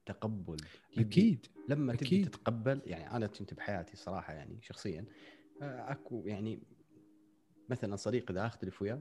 [0.06, 0.58] تقبل.
[0.94, 1.48] تبي- أكيد.
[1.70, 2.30] لما تبي أكيد.
[2.30, 5.06] تتقبل يعني أنا كنت بحياتي صراحة يعني شخصيا
[5.62, 6.60] آه، أكو يعني
[7.70, 9.00] مثلا صديق إذا أختلف وياه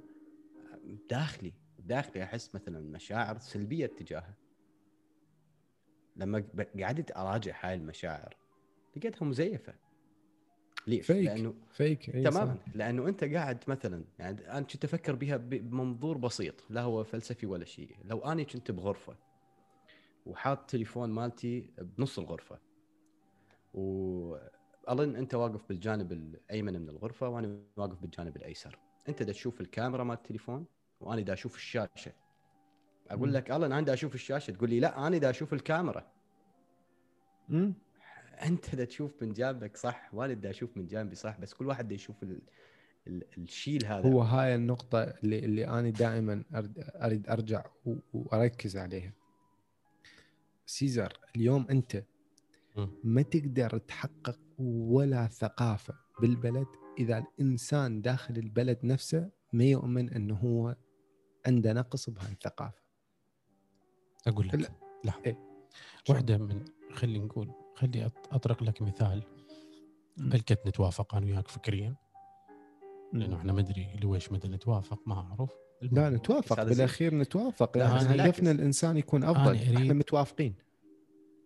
[0.73, 0.79] آه،
[1.11, 4.35] داخلي داخلي أحس مثلا مشاعر سلبية تجاهه.
[6.17, 6.45] لما
[6.81, 8.37] قعدت أراجع هاي المشاعر
[8.97, 9.75] لقيتها مزيفه
[10.87, 11.27] ليش؟ فيك.
[11.27, 12.59] لأنه فيك تماما.
[12.75, 17.65] لأنه أنت قاعد مثلا يعني أنا كنت أفكر بها بمنظور بسيط لا هو فلسفي ولا
[17.65, 19.17] شيء لو أنا كنت بغرفة
[20.27, 22.59] وحاط تليفون مالتي بنص الغرفة
[23.75, 24.37] و
[24.87, 30.05] اظن أنت واقف بالجانب الأيمن من الغرفة وأنا واقف بالجانب الأيسر أنت دا تشوف الكاميرا
[30.05, 30.67] مال التليفون
[31.01, 32.13] وأنا دا أشوف الشاشة
[33.11, 33.35] أقول.
[33.35, 34.51] لك الن أنا دا أشوف الشاشة.
[34.51, 36.07] تقول لي لا أنا دا أشوف الكاميرا.
[37.49, 37.75] مم.
[38.43, 41.89] أنت دا تشوف من جانبك صح؟ وأنا دا أشوف من جانبي صح؟ بس كل واحد
[41.89, 42.41] دا يشوف ال...
[43.07, 43.23] ال...
[43.39, 44.09] الشيل هذا.
[44.09, 46.45] هو هاي النقطة اللي اللي أنا دائما
[46.97, 49.13] أريد أرجع و- وأركز عليها.
[50.67, 51.67] سيزر اليوم
[52.77, 52.89] مم.
[53.05, 56.67] ما تقدر تحقق ولا ثقافة بالبلد
[56.99, 60.77] إذا الإنسان داخل البلد نفسه ما يؤمن أنه هو
[61.47, 62.35] عنده نقص بهاي
[64.27, 64.71] أقول لك
[65.05, 65.13] لا.
[65.27, 65.39] إيه.
[66.11, 69.23] واحدة من خلي نقول خلي أطرق لك مثال.
[70.17, 71.95] بلكت نتوافق أنا وياك فكريا
[73.13, 73.35] لأنه مم.
[73.35, 75.51] إحنا ما أدري لويش مدى نتوافق ما أعرف
[75.83, 76.11] لا.
[76.11, 76.63] نتوافق.
[76.63, 78.41] بالأخير نتوافق لا، يعني هدفنا بالعكس.
[78.41, 80.55] الإنسان يكون أريد- إحنا متوافقين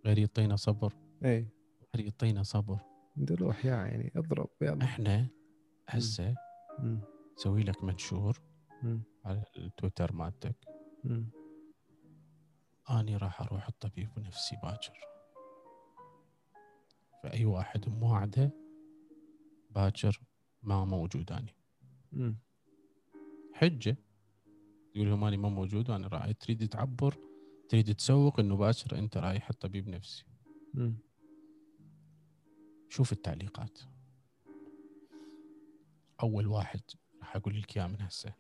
[0.07, 0.93] غير يعطينا صبر
[1.25, 1.49] إيه
[1.97, 2.79] غير يعطينا صبر
[3.17, 5.27] دلوح يا يعني اضرب يلا إحنا
[5.89, 6.35] هسه.
[7.37, 8.41] سوي لك منشور
[8.83, 9.01] مم.
[9.25, 10.57] على التويتر مالتك
[12.91, 15.01] أني راح أروح الطبيب نفسي باكر.
[17.23, 18.51] فأي واحد موعده
[19.71, 20.21] باكر
[20.63, 21.55] ما موجود اني
[22.13, 22.39] مم.
[23.55, 23.97] حجة.
[24.95, 27.17] تقول لهم أني ما موجود وأنا رايح تريد تعبر؟
[27.69, 30.25] تريد تسوق إنه باكر أنت رايح الطبيب نفسي.
[30.75, 30.99] مم.
[32.89, 33.79] شوف التعليقات.
[36.23, 36.81] أول واحد
[37.21, 38.35] راح أقول لك إياه من هسه.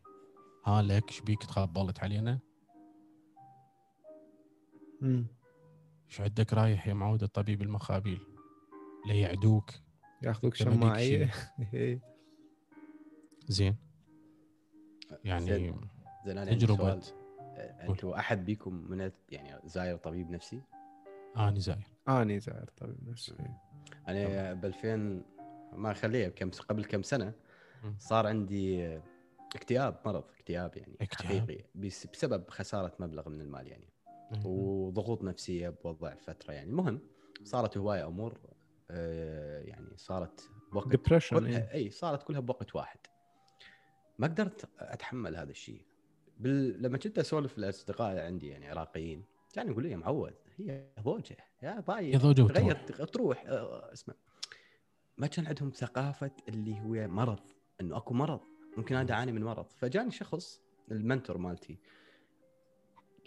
[0.64, 2.47] ها لك شبيك تخبلت علينا.
[6.08, 8.20] شو عندك رايح يا معود الطبيب المخابيل؟
[9.06, 9.70] ليعدوك
[10.22, 11.30] ياخذوك شماعية.
[11.74, 12.00] إيه.
[13.48, 13.76] زين.
[15.24, 15.80] يعني زين.
[16.26, 17.02] زين أنا سؤال.
[17.88, 20.62] أنتم أحد بيكم من يعني زاير طبيب نفسي؟
[21.36, 21.86] اني زاير.
[22.08, 23.32] اني زاير طبيب نفسي.
[23.40, 23.60] إيه.
[24.08, 25.22] أنا ب 2000
[25.72, 27.32] ما خليه كم قبل كم سنة.
[27.98, 28.96] صار عندي
[29.56, 31.40] اكتئاب مرض اكتئاب يعني اكتئاب.
[31.42, 33.88] حقيقي بس- بسبب خسارة مبلغ من المال يعني.
[34.44, 36.70] وضغوط نفسية بوضع فترة يعني.
[36.70, 37.00] المهم
[37.44, 38.38] صارت هواية أمور
[38.90, 42.98] آه، يعني صارت بوقت ديبرشن كلها اي صارت كلها بوقت واحد.
[44.18, 45.82] ما قدرت أتحمل هذا الشيء.
[46.38, 46.82] بال...
[46.82, 51.80] لما كنت أسولف الأصدقاء عندي يعني عراقيين كانوا يقولوا لي يا معود هي ضوجه يا
[51.80, 52.76] باي هي ضوجة تغير
[53.06, 54.14] تروح آه، اسمع.
[55.18, 57.40] ما كان عندهم ثقافة اللي هو مرض
[57.80, 58.40] إنه أكو مرض
[58.76, 59.66] ممكن أنا أعاني من مرض.
[59.70, 60.60] فجاني شخص
[60.90, 61.78] المنتور مالتي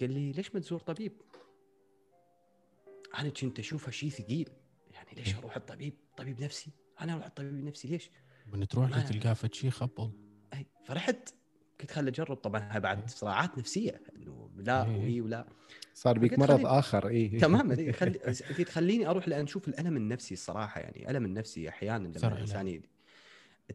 [0.02, 1.12] قال لي ليش ما تزور طبيب؟
[3.20, 4.50] أنا كنت اشوفها شيء ثقيل.
[4.92, 6.72] يعني ليش أروح الطبيب؟ طبيب نفسي؟
[7.02, 8.10] أنا أروح الطبيب نفسي ليش؟
[8.54, 10.12] من تروح ما- تلقاه فد شيء خبل.
[10.54, 11.30] اي فرحت.
[11.80, 12.38] قلت خل أجرب.
[12.38, 14.98] طبعا هاي بعد صراعات نفسية إنه لا إيه.
[14.98, 15.48] وهي ولا.
[15.94, 19.98] صار بيك مرض خلي- آخر اي تماما إيه، خلي قلت خليني أروح لأن أشوف الألم
[19.98, 20.82] النفسي الصراحة.
[20.82, 22.34] يعني ألم النفسي أحيانا لما.
[22.34, 22.82] الإنسان ي-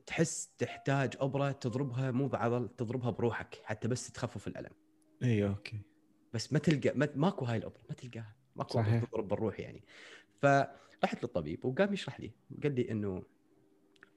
[0.07, 4.70] تحس تحتاج أبرة تضربها مو بعضل تضربها بروحك حتى بس تخفف الألم.
[5.22, 5.81] اي أوكي.
[6.37, 8.37] بس ما تلقى ما ماكو هاي الابره ما تلقاها.
[8.57, 9.05] ماكو صحيح.
[9.05, 9.84] تضرب بالروح يعني.
[10.43, 12.32] فرحت للطبيب وقام يشرح لي
[12.62, 13.22] قال لي إنه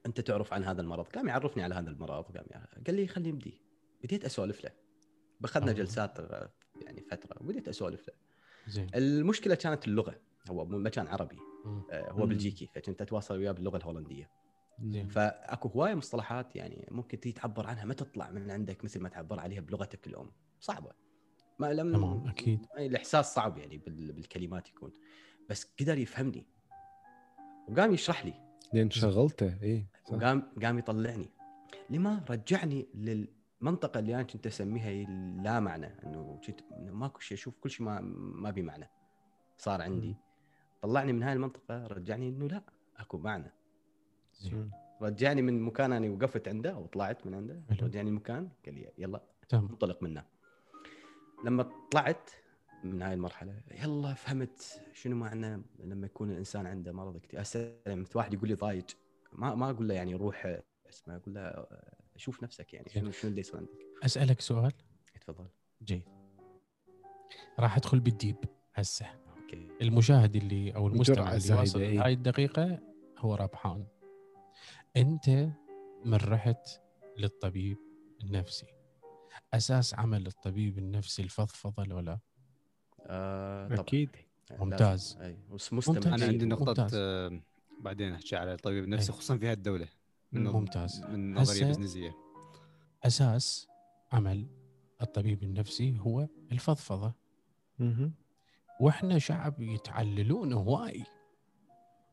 [0.06, 1.06] أنت تعرف عن هذا المرض.
[1.06, 2.38] قام يعرفني على هذا المرض.
[2.38, 2.46] قام
[2.88, 3.62] قال لي خليني نبدي
[4.04, 4.72] بديت أسولف له.
[5.42, 5.74] باخذنا آه.
[5.74, 6.18] جلسات
[6.82, 8.14] يعني فترة وبديت أسولف له.
[8.68, 8.88] زين.
[8.96, 10.16] المشكلة كانت اللغة.
[10.50, 11.38] هو مو مكان عربي.
[11.66, 11.84] مم.
[11.92, 12.26] آه، هو.
[12.26, 14.30] بلجيكي فكنت أتواصل وياه باللغة الهولندية.
[14.84, 15.08] زين.
[15.08, 17.86] فأكو هواية مصطلحات يعني ممكن تيجي تعبر عنها.
[17.86, 21.09] ما تطلع من عندك مثل ما تعبر عليها بلغتك الام صعبة.
[21.60, 22.66] ما لم تمام أكيد.
[22.78, 24.92] الإحساس صعب يعني بال- بالكلمات يكون.
[25.50, 26.46] بس قدر يفهمني.
[27.68, 28.34] وقام يشرح لي.
[28.74, 30.14] لأن شغلته اي صح.
[30.14, 31.30] وقام قام يطلعني.
[31.90, 34.92] لما رجعني للمنطقة اللي أنا كنت أسميها
[35.44, 35.86] لا معنى.
[36.04, 38.02] إنه كنت ماكو شيء أشوف كل شيء ما
[38.42, 38.90] ما بي معنى.
[39.58, 40.16] صار عندي.
[40.82, 42.62] طلعني من هاي المنطقة رجعني إنه لا
[42.98, 43.52] أكو معنى.
[44.34, 44.72] زين.
[45.02, 47.62] رجعني من مكان أنا وقفت عنده وطلعت من عنده.
[47.82, 49.66] رجعني المكان قال لي يلا تمام.
[49.70, 50.26] انطلق منه
[51.46, 52.30] لما طلعت
[52.84, 58.34] من هاي المرحلة يلا فهمت شنو معنى لما يكون الإنسان عنده مرض اكتئاب سلام واحد
[58.34, 58.84] يقول لي ضايج.
[59.34, 60.60] ما ما أقول له يعني روح
[60.90, 61.66] اسمه أقول له
[62.16, 63.72] شوف نفسك يعني شنو شنو اللي يصير عندك.
[64.06, 64.72] أسألك سؤال؟
[65.22, 65.48] تفضل.
[65.84, 66.04] جيد.
[67.60, 68.36] راح أدخل بال deep
[68.74, 69.06] هسه.
[69.38, 69.68] أوكي.
[69.82, 72.06] المشاهد اللي أو المستمع اللي واصل إيه.
[72.06, 72.80] هاي الدقيقة
[73.18, 73.86] هو ربحان.
[74.98, 75.30] أنت
[76.06, 76.68] من رحت
[77.18, 77.78] للطبيب
[78.24, 78.79] النفسي.
[79.54, 82.20] أساس عمل الطبيب النفسي الفضفضة لو لا
[83.02, 84.10] آه أكيد
[84.60, 85.18] ممتاز.
[85.22, 86.14] أي مستمع ممتاز.
[86.14, 86.68] أنا عندي ممتاز.
[86.70, 87.42] نقطه آه،
[87.82, 89.12] بعدين أحكي على الطبيب النفسي.
[89.12, 89.88] خصوصا في هالدوله
[90.32, 91.02] من ممتاز.
[91.02, 92.16] من نظرية بزنسية
[93.04, 93.68] أساس
[94.12, 94.48] عمل
[95.02, 97.14] الطبيب النفسي هو الفضفضة.
[98.80, 101.04] وإحنا شعب يتعللون هواي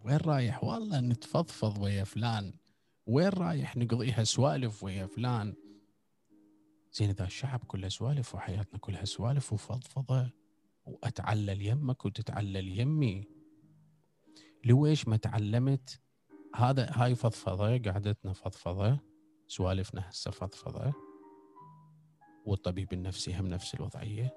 [0.05, 2.55] وين رايح والله نتفضفض ويا فلان
[3.07, 5.55] وين رايح نقضيها سوالف ويا فلان
[6.97, 10.31] زين إذا الشعب كله سوالف وحياتنا كلها سوالف وفضفضة
[10.85, 13.29] واتعلل يمك وتتعلل يمي
[14.65, 16.01] لويش ما تعلمت؟
[16.55, 18.99] هذا هاي فضفضة قعدتنا فضفضة
[19.49, 20.93] سوالفنا هسه فضفضة
[22.47, 24.35] والطبيب النفسي هم نفس الوضعية.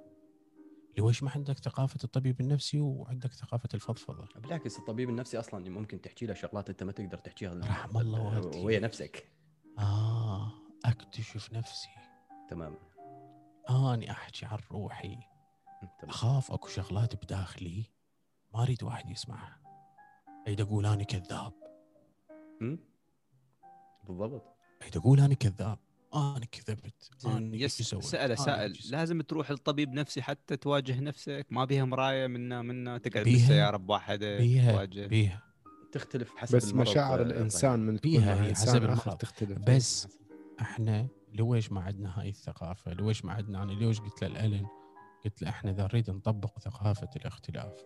[0.98, 6.26] لويش ما عندك ثقافة الطبيب النفسي وعندك ثقافة الفضفضة؟ بالعكس الطبيب النفسي أصلا ممكن تحكي
[6.26, 7.60] له شغلات أنت ما تقدر تحكيها.
[7.60, 8.66] رحم الله والديك.
[8.66, 9.32] ويا نفسك.
[9.80, 10.52] آه
[10.86, 11.90] أكتشف نفسي.
[12.50, 12.76] تمام
[13.70, 15.18] آني أحكي عن روحي.
[16.00, 16.10] تمام.
[16.10, 17.84] أخاف أكو شغلات بداخلي.
[18.54, 19.60] ما أريد واحد يسمعها.
[20.48, 21.54] أريد أقول أنا كذاب؟
[24.08, 24.44] بالضبط.
[24.82, 25.80] أريد أقول أنا كذاب.
[26.16, 27.10] أنا كذبت.
[27.26, 31.46] أنا يس إيش سويت؟ لازم تروح لطبيب نفسي حتى تواجه نفسك.
[31.50, 32.98] ما بيها مراية منا منا.
[32.98, 35.08] تقعد بيها- بالسيارة بواحدة بيها؟ تواجه.
[35.08, 35.44] بيها.
[35.92, 36.90] تختلف حسب بس المرض.
[36.90, 39.18] مشاعر آه، الإنسان من بيها حسب المرض.
[39.18, 39.60] تختلف.
[39.60, 40.08] بس
[40.62, 44.68] إحنا لويش ما عندنا هاي الثقافة؟ لويش ما عندنا؟ أنا ليش قلت له
[45.26, 47.86] قلت له إحنا إذا نريد نطبق ثقافة الاختلاف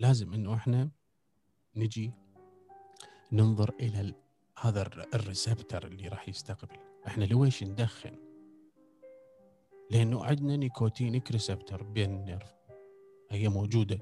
[0.00, 0.90] لازم إنه إحنا
[1.76, 2.12] نجي
[3.32, 4.14] ننظر إلى ال-
[4.60, 6.76] هذا الر- ال receptor اللي راح يستقبل.
[7.06, 8.16] إحنا لويش ندخن؟
[9.90, 12.54] لأنه عندنا nicotinic receptor بين ال nerve.
[13.30, 14.00] هي موجودة.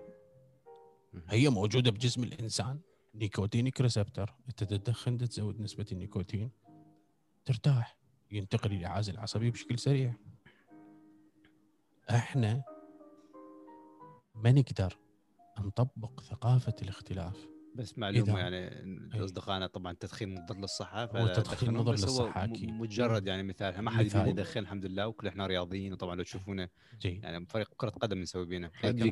[1.29, 2.81] هي موجودة بجسم الإنسان.
[3.15, 4.35] نيكوتينيك ريسبتر.
[4.49, 6.51] أنت تدخن تزود نسبة النيكوتين
[7.45, 8.02] ترتاح.
[8.33, 10.15] ينتقل إلى عازل عصبي بشكل سريع.
[12.11, 12.63] إحنا
[14.35, 14.97] ما نقدر
[15.59, 17.49] نطبق ثقافة الاختلاف.
[17.75, 22.71] بس معلومة إذا- يعني أصدقائنا طبعا التدخين مضر للصحه هو التدخين مضر للصحة أكيد.
[22.71, 26.69] مجرد يعني مثال ما حد يدخن الحمد لله وكل إحنا رياضيين وطبعا لو تشوفونا
[27.05, 28.69] يعني فريق كرة قدم نسوي بينا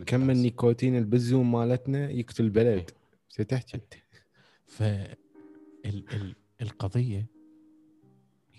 [0.06, 0.30] كم.
[0.30, 2.90] النيكوتين البزوم مالتنا يقتل البلد.
[3.38, 3.44] إيه.
[3.44, 3.80] تحكي
[4.66, 5.14] ف ال...
[5.86, 6.36] ال...
[6.62, 7.26] القضية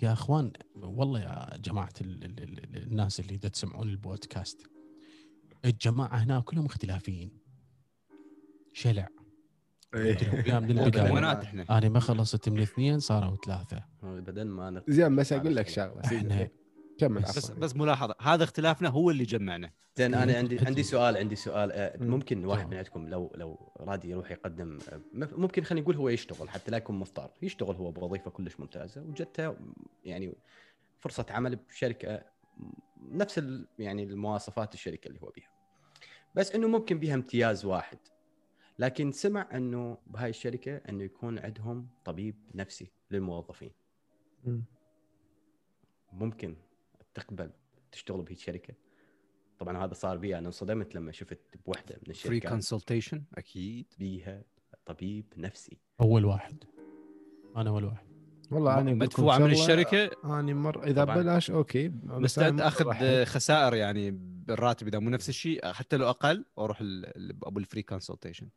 [0.02, 2.24] يا أخوان والله يا جماعة ال...
[2.24, 2.44] ال...
[2.44, 2.84] ال...
[2.84, 4.68] الناس اللي دا تسمعون البودكاست
[5.66, 7.32] الجماعة هنا كلهم اختلافيين
[8.74, 9.08] شلع
[9.94, 10.00] من
[10.80, 14.84] البداية إحنا أنا ما خلصت من اثنين صاروا ثلاثة بدل ما.
[14.88, 15.68] زين بس أقول لك.
[15.68, 16.50] شغلة.
[17.00, 17.52] كمل بس-.
[17.52, 20.60] بس ملاحظة هذا اختلافنا هو اللي جمعنا زين أنا أنتوا عندي.
[20.60, 22.08] عندي سؤال عندي سؤال مم.
[22.12, 22.68] ممكن واحد.
[22.68, 24.80] من عندكم لو لو راد يروح يقدم
[25.14, 29.56] ممكن خلينا نقول هو يشتغل حتى لا يكون مضطر يشتغل هو بوظيفة كلش ممتازة وجته
[30.06, 30.34] يعني
[31.00, 32.24] فرصة عمل بشركة
[33.02, 33.42] نفس
[33.80, 35.50] يعني المواصفات الشركة اللي هو بيها
[36.36, 37.98] بس إنه ممكن بيها امتياز واحد
[38.80, 43.72] لكن سمع إنه بهاي الشركة إنه يكون عندهم طبيب نفسي للموظفين
[44.44, 44.64] مم.
[46.14, 46.56] ممكن
[47.14, 47.52] تقبل
[47.92, 48.74] تشتغل بهيك شركه
[49.62, 53.86] طبعا هذا صار بي أنا انصدمت لما شفت بوحدة من free الشركات consultation أكيد.
[54.00, 54.44] بيها
[54.86, 55.78] طبيب نفسي.
[56.02, 56.64] أول واحد.
[57.58, 58.06] أنا أول واحد.
[58.52, 61.16] والله أنا مدفوعه من الشركة؟ أنا مر إذا طبعاً.
[61.16, 61.92] بلاش أوكي.
[62.04, 62.94] مستعد اخذ
[63.26, 64.12] خسائر يعني
[64.48, 68.50] بالراتب إذا مو نفس الشيء حتى لو أقل وأروح ال- ال- أبو ال free consultation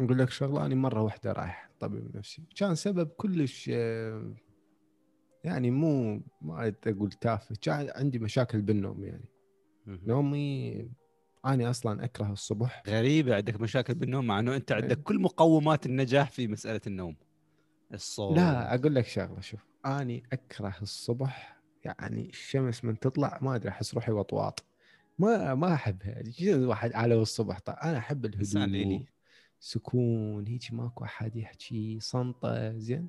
[0.00, 2.42] أقول لك شغلة أنا مرة واحدة رايح طبيب نفسي.
[2.56, 4.34] كان سبب كلش آه،
[5.44, 7.54] يعني مو ما أقول تافه.
[7.62, 9.24] كان عندي مشاكل بالنوم يعني.
[10.06, 10.88] نومي
[11.46, 12.82] أنا أصلا أكره الصبح.
[12.88, 15.04] غريبة عندك مشاكل بالنوم مع إنه أنت عندك إيه.
[15.04, 17.16] كل مقومات النجاح في مسألة النوم.
[17.94, 18.36] الصوت.
[18.36, 19.66] لا أقول لك شغلة شوف.
[19.86, 24.64] أني أكره الصبح يعني الشمس من تطلع ما أدري أحس روحي وطواط.
[25.18, 26.22] ما ما أحبها.
[26.40, 29.04] الواحد على الصبح طيب أنا أحب الهدوء
[29.60, 33.08] سكون هيك ماكو أحد يحكي صنطة زين.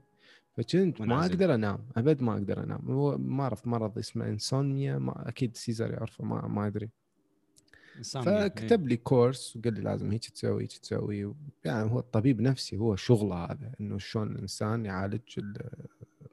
[0.58, 1.26] فكنت ما.
[1.26, 2.92] أقدر أنام أبد ما أقدر أنام.
[2.92, 6.90] هو ما أعرف مرض اسمه insomnia ما أكيد سيزر يعرفه ما ما أدري.
[7.98, 11.34] انسان فكتب لي course وقال لي لازم هيك تسوي هيك تسوي.
[11.66, 15.40] يعني هو الطبيب نفسي هو شغله هذا إنه شلون الانسان يعالج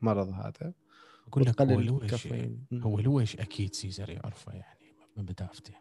[0.03, 0.73] المرض هذا.
[1.29, 1.67] أقول لك هو.
[2.71, 2.83] مم.
[2.83, 5.73] هو لويش أكيد سيزر يعرفه يعني من بدافته.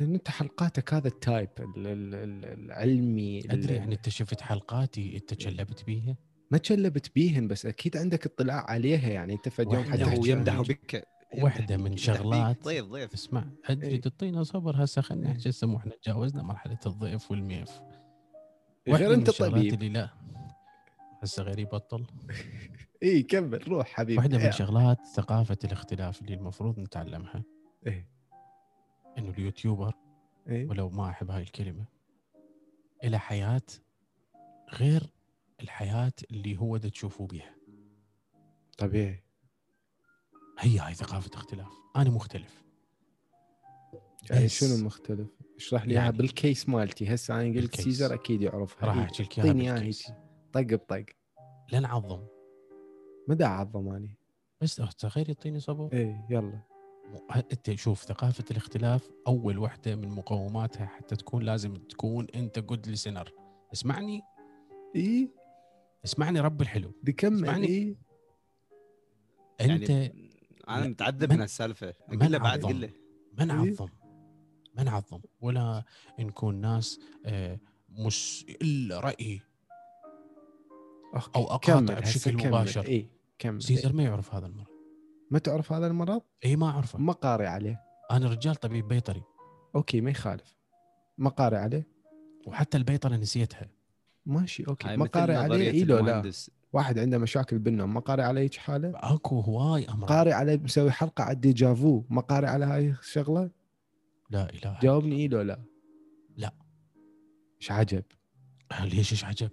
[0.00, 4.40] لأن أنت حلقاتك هذا ال type ال- ال- ال- العلمي ال- ادري يعني أنت شفت
[4.40, 6.16] حلقاتي أنت تشلبت بيها؟
[6.52, 10.60] ما تشلبت بيهن بس أكيد عندك اطلاع عليها يعني أنت فد يوم حد هو يمدح
[10.60, 11.96] بك واحدة من.
[11.96, 13.12] شغلات- ضيف ضيف.
[13.14, 14.00] اسمع ادري إيه.
[14.00, 15.32] تعطينا صبر هسه خلينا إيه.
[15.34, 17.80] نحكي هسه مو إحنا تجاوزنا مرحلة الضيف والميف.
[18.88, 19.74] غير أنت طبيب.
[19.74, 20.10] اللي لا.
[21.22, 22.06] هسه غريب بطل
[23.02, 24.18] اي كمل روح حبيبي.
[24.18, 24.50] واحدة من إيه.
[24.50, 27.42] شغلات ثقافة الاختلاف اللي المفروض نتعلمها.
[27.86, 28.06] إيه.
[29.18, 29.94] إنه اليوتيوبر
[30.48, 30.68] إيه.
[30.68, 31.84] ولو ما أحب هاي الكلمة
[33.04, 33.62] إلى حياة
[34.74, 35.12] غير
[35.62, 37.54] الحياة اللي هو دا تشوفوا بيها.
[38.78, 39.22] طبيعي.
[40.58, 41.72] هي هاي ثقافة اختلاف.
[41.96, 42.62] أنا مختلف.
[44.30, 47.14] يعني شنو مختلف؟ اشرح لي إياها يعني- بال case مالتي.
[47.14, 47.84] هسه أنا قلت بال case.
[47.84, 48.86] سيزر أكيد يعرفها.
[48.88, 49.02] راح إيه.
[49.02, 51.04] أحكي لك إياها اعطيني اياها طق بطق.
[51.72, 52.26] لا تعظم
[53.28, 54.18] ما دا أعظم اني
[54.60, 55.92] بس تخيل يعطيني صبر.
[55.92, 56.60] إيه يلا.
[57.52, 63.32] أنت شوف ثقافة الاختلاف أول وحدة من مقوماتها حتى تكون لازم تكون أنت جود لسنر
[63.72, 64.20] اسمعني.
[64.96, 65.28] إيه؟
[66.04, 67.66] اسمعني رب الحلو بدي كمل اسمعني.
[67.66, 67.96] إيه
[69.60, 70.30] أنت يعني
[70.68, 72.68] أنا لا، متعذب من- من السالفة من قل له بعد عظم.
[72.68, 72.90] قل له
[73.32, 73.88] ما إيه؟ نعظم
[74.74, 75.84] ما نعظم ولا
[76.18, 78.46] نكون ناس آه، مش.
[81.36, 82.00] أو أقاطع كمل هسه
[82.30, 82.48] بشكل كمل.
[82.48, 82.84] مباشر.
[82.86, 83.06] إيه
[83.38, 83.60] كمل إيه.
[83.60, 84.66] سيزر ما يعرف هذا المرض
[85.30, 87.80] ما تعرف هذا المرض؟ اي ما أعرفه ما قاري عليه
[88.10, 89.22] أنا رجال طبيب بيطري
[89.74, 90.56] okay ما يخالف
[91.18, 91.86] ما قاري عليه
[92.46, 93.70] وحتى البيطرة نسيتها
[94.26, 94.96] ماشي okay.
[94.96, 96.32] ما قاري عليه اي لو لا.
[96.72, 100.08] واحد عنده مشاكل بالنوم ما قاري عليه هيك حالة؟ أكو هواي أمراض.
[100.08, 103.50] قاري عليه مسوي حلقة على ال déjà vu ما قاري على هاي الشغلة؟
[104.30, 105.62] لا إله جاوبني اي لو لا؟
[106.36, 106.54] لا.
[107.60, 108.04] إيش عجب؟
[108.80, 109.50] ليش إيش عجب؟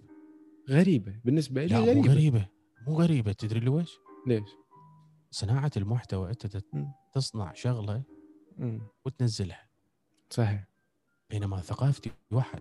[0.69, 1.19] غريبة.
[1.25, 2.11] بالنسبة لي لا مو غريبة.
[2.11, 2.47] غريبة.
[2.87, 3.31] مو غريبة.
[3.31, 4.49] تدري ليش؟ ليش؟
[5.31, 6.57] صناعة المحتوى أنت.
[7.13, 8.03] تصنع شغلة.
[9.05, 9.69] وتنزلها.
[10.29, 10.67] صحيح.
[11.29, 12.59] بينما ثقافتي واحد.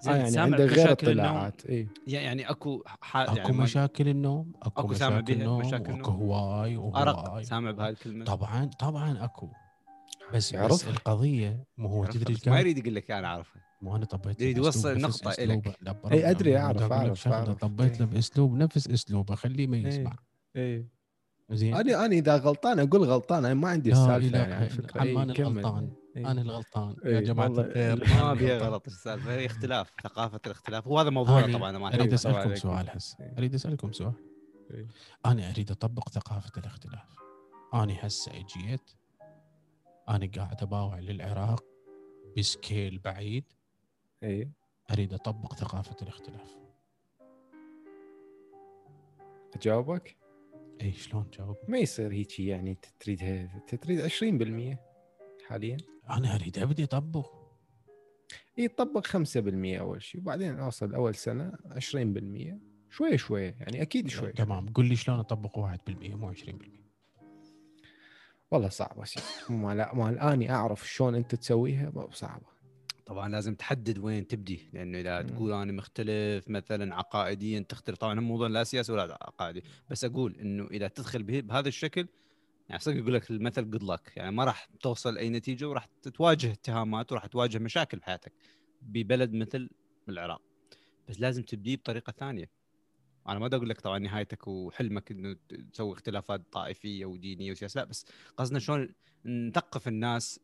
[0.00, 4.08] زين، آه يعني سامع عنده غير؟ اطلاعات اي يعني أكو حال أكو يعني ما- مشاكل
[4.08, 8.24] النوم أكو, أكو سامع مشاكل بيها النوم مشاكل واكو؟ هواي ارق وهواي سامع بهاي الكلمة
[8.24, 9.48] طبعا طبعا أكو
[10.28, 10.90] بس بس يعرفها.
[10.90, 14.56] القضية مو هو تدري بس؟ ما يريد يقول لك أنا أعرفها مو أنا طبيت يريد
[14.56, 15.10] يوصل أقول لك
[17.10, 17.58] أعرف- شغلة، أعرف.
[17.58, 18.10] طبيت له إي.
[18.14, 19.82] باسلوب نفس أسلوبه خليه ما إي.
[19.82, 20.16] يسمع
[20.56, 20.86] اي
[21.50, 25.90] زين أنا أنا إذا غلطان أقول غلطان أنا ما عندي السالفة يعني فكرة عمان كمل.
[26.18, 26.26] الغلطان.
[26.26, 26.32] إي.
[26.32, 28.58] أنا الغلطان إي، يا جماعة الخير ما الغلطان.
[28.58, 32.12] غلط السالفه هي اختلاف ثقافة الاختلاف وهذا موضوع طبعا أنا ما أريد.
[32.12, 32.54] أسألكم.
[32.54, 33.34] سؤال هسه إي.
[33.38, 34.12] أريد أسألكم سؤال
[34.74, 34.86] إي.
[35.26, 37.14] أنا أريد أطبق ثقافة الاختلاف
[37.74, 38.90] أنا هسه أجيت
[40.08, 41.64] أنا قاعد أباوع للعراق
[42.38, 43.44] بسكيل بعيد
[44.22, 44.50] اي
[44.90, 46.56] أريد أطبق ثقافة الاختلاف
[49.56, 50.16] أجاوبك
[50.80, 53.46] اي شلون جاوب ما يصير هيك يعني تريدها
[53.82, 54.78] تريد 20%
[55.48, 55.76] حاليا
[56.10, 57.38] أنا اريد ابدي اطبق
[58.58, 59.10] يطبق 5%
[59.80, 62.58] أول شيء وبعدين اوصل أول سنة 20%
[62.90, 64.32] شوي شوي يعني أكيد شوي.
[64.32, 64.68] تمام.
[64.68, 66.78] قل لي شلون أطبق 1% مو 20%
[68.50, 69.22] والله صعبة شيء.
[69.48, 72.46] ما لا ما الاني أعرف شلون أنت تسويها صعبة.
[73.06, 75.22] طبعا لازم تحدد وين تبدي لأنه إذا.
[75.22, 77.98] تقول أنا مختلف مثلا عقائديا تختلف.
[77.98, 82.08] طبعا الموضوع لا سياسي ولا عقائدي بس أقول إنه إذا تدخل به بهذا الشكل
[82.68, 86.52] يعني صدق يقول لك المثل جود لك يعني ما راح توصل أي نتيجة وراح تواجه
[86.52, 88.32] اتهامات وراح تواجه مشاكل بحياتك
[88.82, 89.70] ببلد مثل
[90.08, 90.42] العراق.
[91.08, 92.50] بس لازم تبديه بطريقة ثانية.
[93.28, 95.36] أنا ما أقول لك طبعا نهايتك وحلمك إنه
[95.72, 97.80] تسوي اختلافات طائفية ودينية وسياسية.
[97.80, 98.06] لا بس
[98.36, 98.94] قصدنا شلون
[99.24, 100.40] نثقف الناس.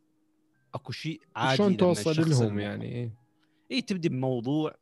[0.75, 3.15] أكو شيء عادي شلون توصل لهم يعني؟ إيه؟
[3.71, 4.75] اي تبدي بموضوع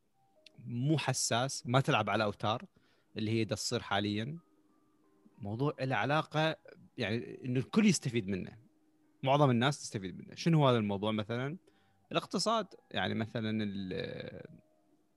[0.64, 2.64] مو حساس ما تلعب على أوتار
[3.16, 4.38] اللي هي تصير حاليا.
[5.38, 6.56] موضوع له علاقة
[6.98, 8.50] يعني إنه الكل يستفيد منه.
[9.22, 10.34] معظم الناس تستفيد منه.
[10.34, 11.56] شنو هذا الموضوع مثلا؟
[12.12, 12.66] الاقتصاد.
[12.90, 14.42] يعني مثلا ال-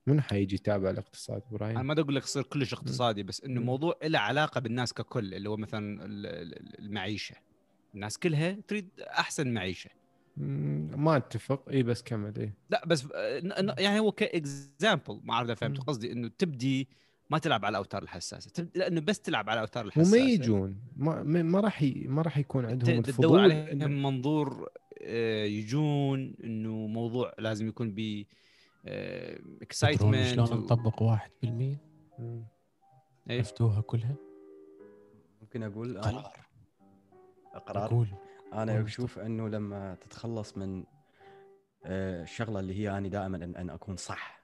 [0.06, 3.60] من حيجي يتابع الاقتصاد أنا إبراهيم؟ ما بدي أقول لك يصير كلش اقتصادي بس إنه.
[3.60, 7.36] موضوع له علاقة بالناس ككل اللي هو مثلا ال- ال- المعيشة.
[7.94, 9.90] الناس كلها تريد أحسن معيشة.
[10.36, 11.68] ما أتفق.
[11.68, 12.52] إي بس كمل إي.
[12.70, 15.20] لا بس آه، يعني هو ك example.
[15.24, 15.78] ما أعرف إذا فهمت.
[15.80, 16.12] قصدي.
[16.12, 16.88] إنه تبدي
[17.30, 18.68] ما تلعب على الأوتار الحساسة.
[18.74, 20.16] لأنه بس تلعب على الأوتار الحساسة.
[20.16, 20.80] وما يجون.
[20.96, 22.04] ما ما راح ي...
[22.08, 24.68] ما راح يكون عندهم تدور الفضول عليهم إن- منظور
[25.02, 28.24] آه، يجون إنه موضوع لازم يكون ب
[29.62, 31.02] اكسايتمنت شلون نطبق
[31.42, 31.46] 1%
[32.18, 32.44] مم.
[33.30, 33.40] إيه.
[33.40, 34.14] مفتوحه كلها؟
[35.42, 36.46] ممكن أقول أنا؟ قرار.
[37.66, 38.08] قرار قول
[38.52, 40.84] أنا أشوف أنه لما تتخلص من
[41.84, 44.35] آه، الشغله اللي هي أنا دائما ان, أن أكون صح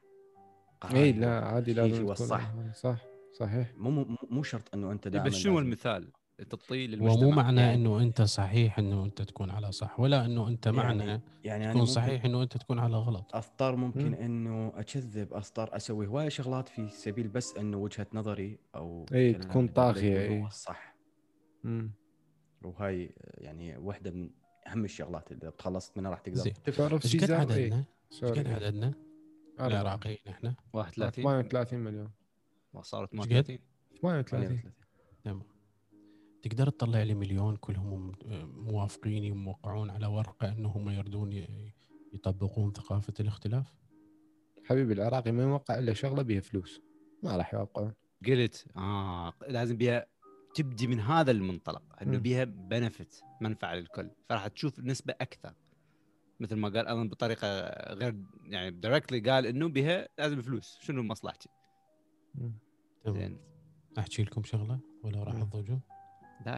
[0.82, 2.96] قراري اي لا عادي لازم هو تكون الصح صح
[3.32, 6.12] صحيح مو مو مو شرط إنه أنت دائما بس شنو المثال
[6.50, 10.48] تعطيه للمجتمع ومو معنى يعني- إنه أنت صحيح إنه أنت تكون على صح ولا إنه
[10.48, 14.14] أنت معنى يعني يعني أنا تكون صحيح إنه أنت تكون على غلط اضطر ممكن مم.
[14.14, 19.70] إنه أكذب اضطر أسوي هواي شغلات في سبيل بس إنه وجهة نظري أو كلام تكون
[19.78, 20.40] إي.
[20.40, 20.96] هو الصح
[21.64, 21.90] مم.
[22.62, 24.30] وهاي يعني واحدة من
[24.66, 28.24] أهم الشغلات اللي تخلصت منها راح تقدر تعرف إيش قد عددنا؟ إيش.
[28.24, 28.92] قد عددنا؟
[29.60, 30.54] العراقيين إحنا.
[30.72, 32.10] 31 38 مليون.
[32.80, 33.58] صارت إيش قد؟
[34.02, 34.72] 38 38
[35.24, 35.42] تمام.
[36.42, 38.12] تقدر تطلع لي مليون كلهم
[38.54, 41.46] موافقين وموقعون على ورقة أنهم يردون
[42.12, 43.74] يطبقون ثقافة الاختلاف؟
[44.64, 46.80] حبيبي العراقي ما يوقع إلا شغلة بيها فلوس.
[47.22, 47.92] ما راح يوقعون.
[48.26, 50.06] قلت آه لازم بيها
[50.54, 52.18] تبدي من هذا المنطلق إنه.
[52.18, 54.10] بيها بنفت منفعة للكل.
[54.28, 55.54] فراح تشوف نسبة أكثر.
[56.42, 57.48] مثل ما قال اظن بطريقة
[57.94, 61.48] غير يعني دايركتلي قال إنه بها لازم فلوس شنو مصلحتي.
[62.34, 62.58] تمام
[63.06, 63.38] زين
[63.98, 65.44] أحكي لكم شغلة ولا راح مم.
[65.44, 65.80] تضوجون؟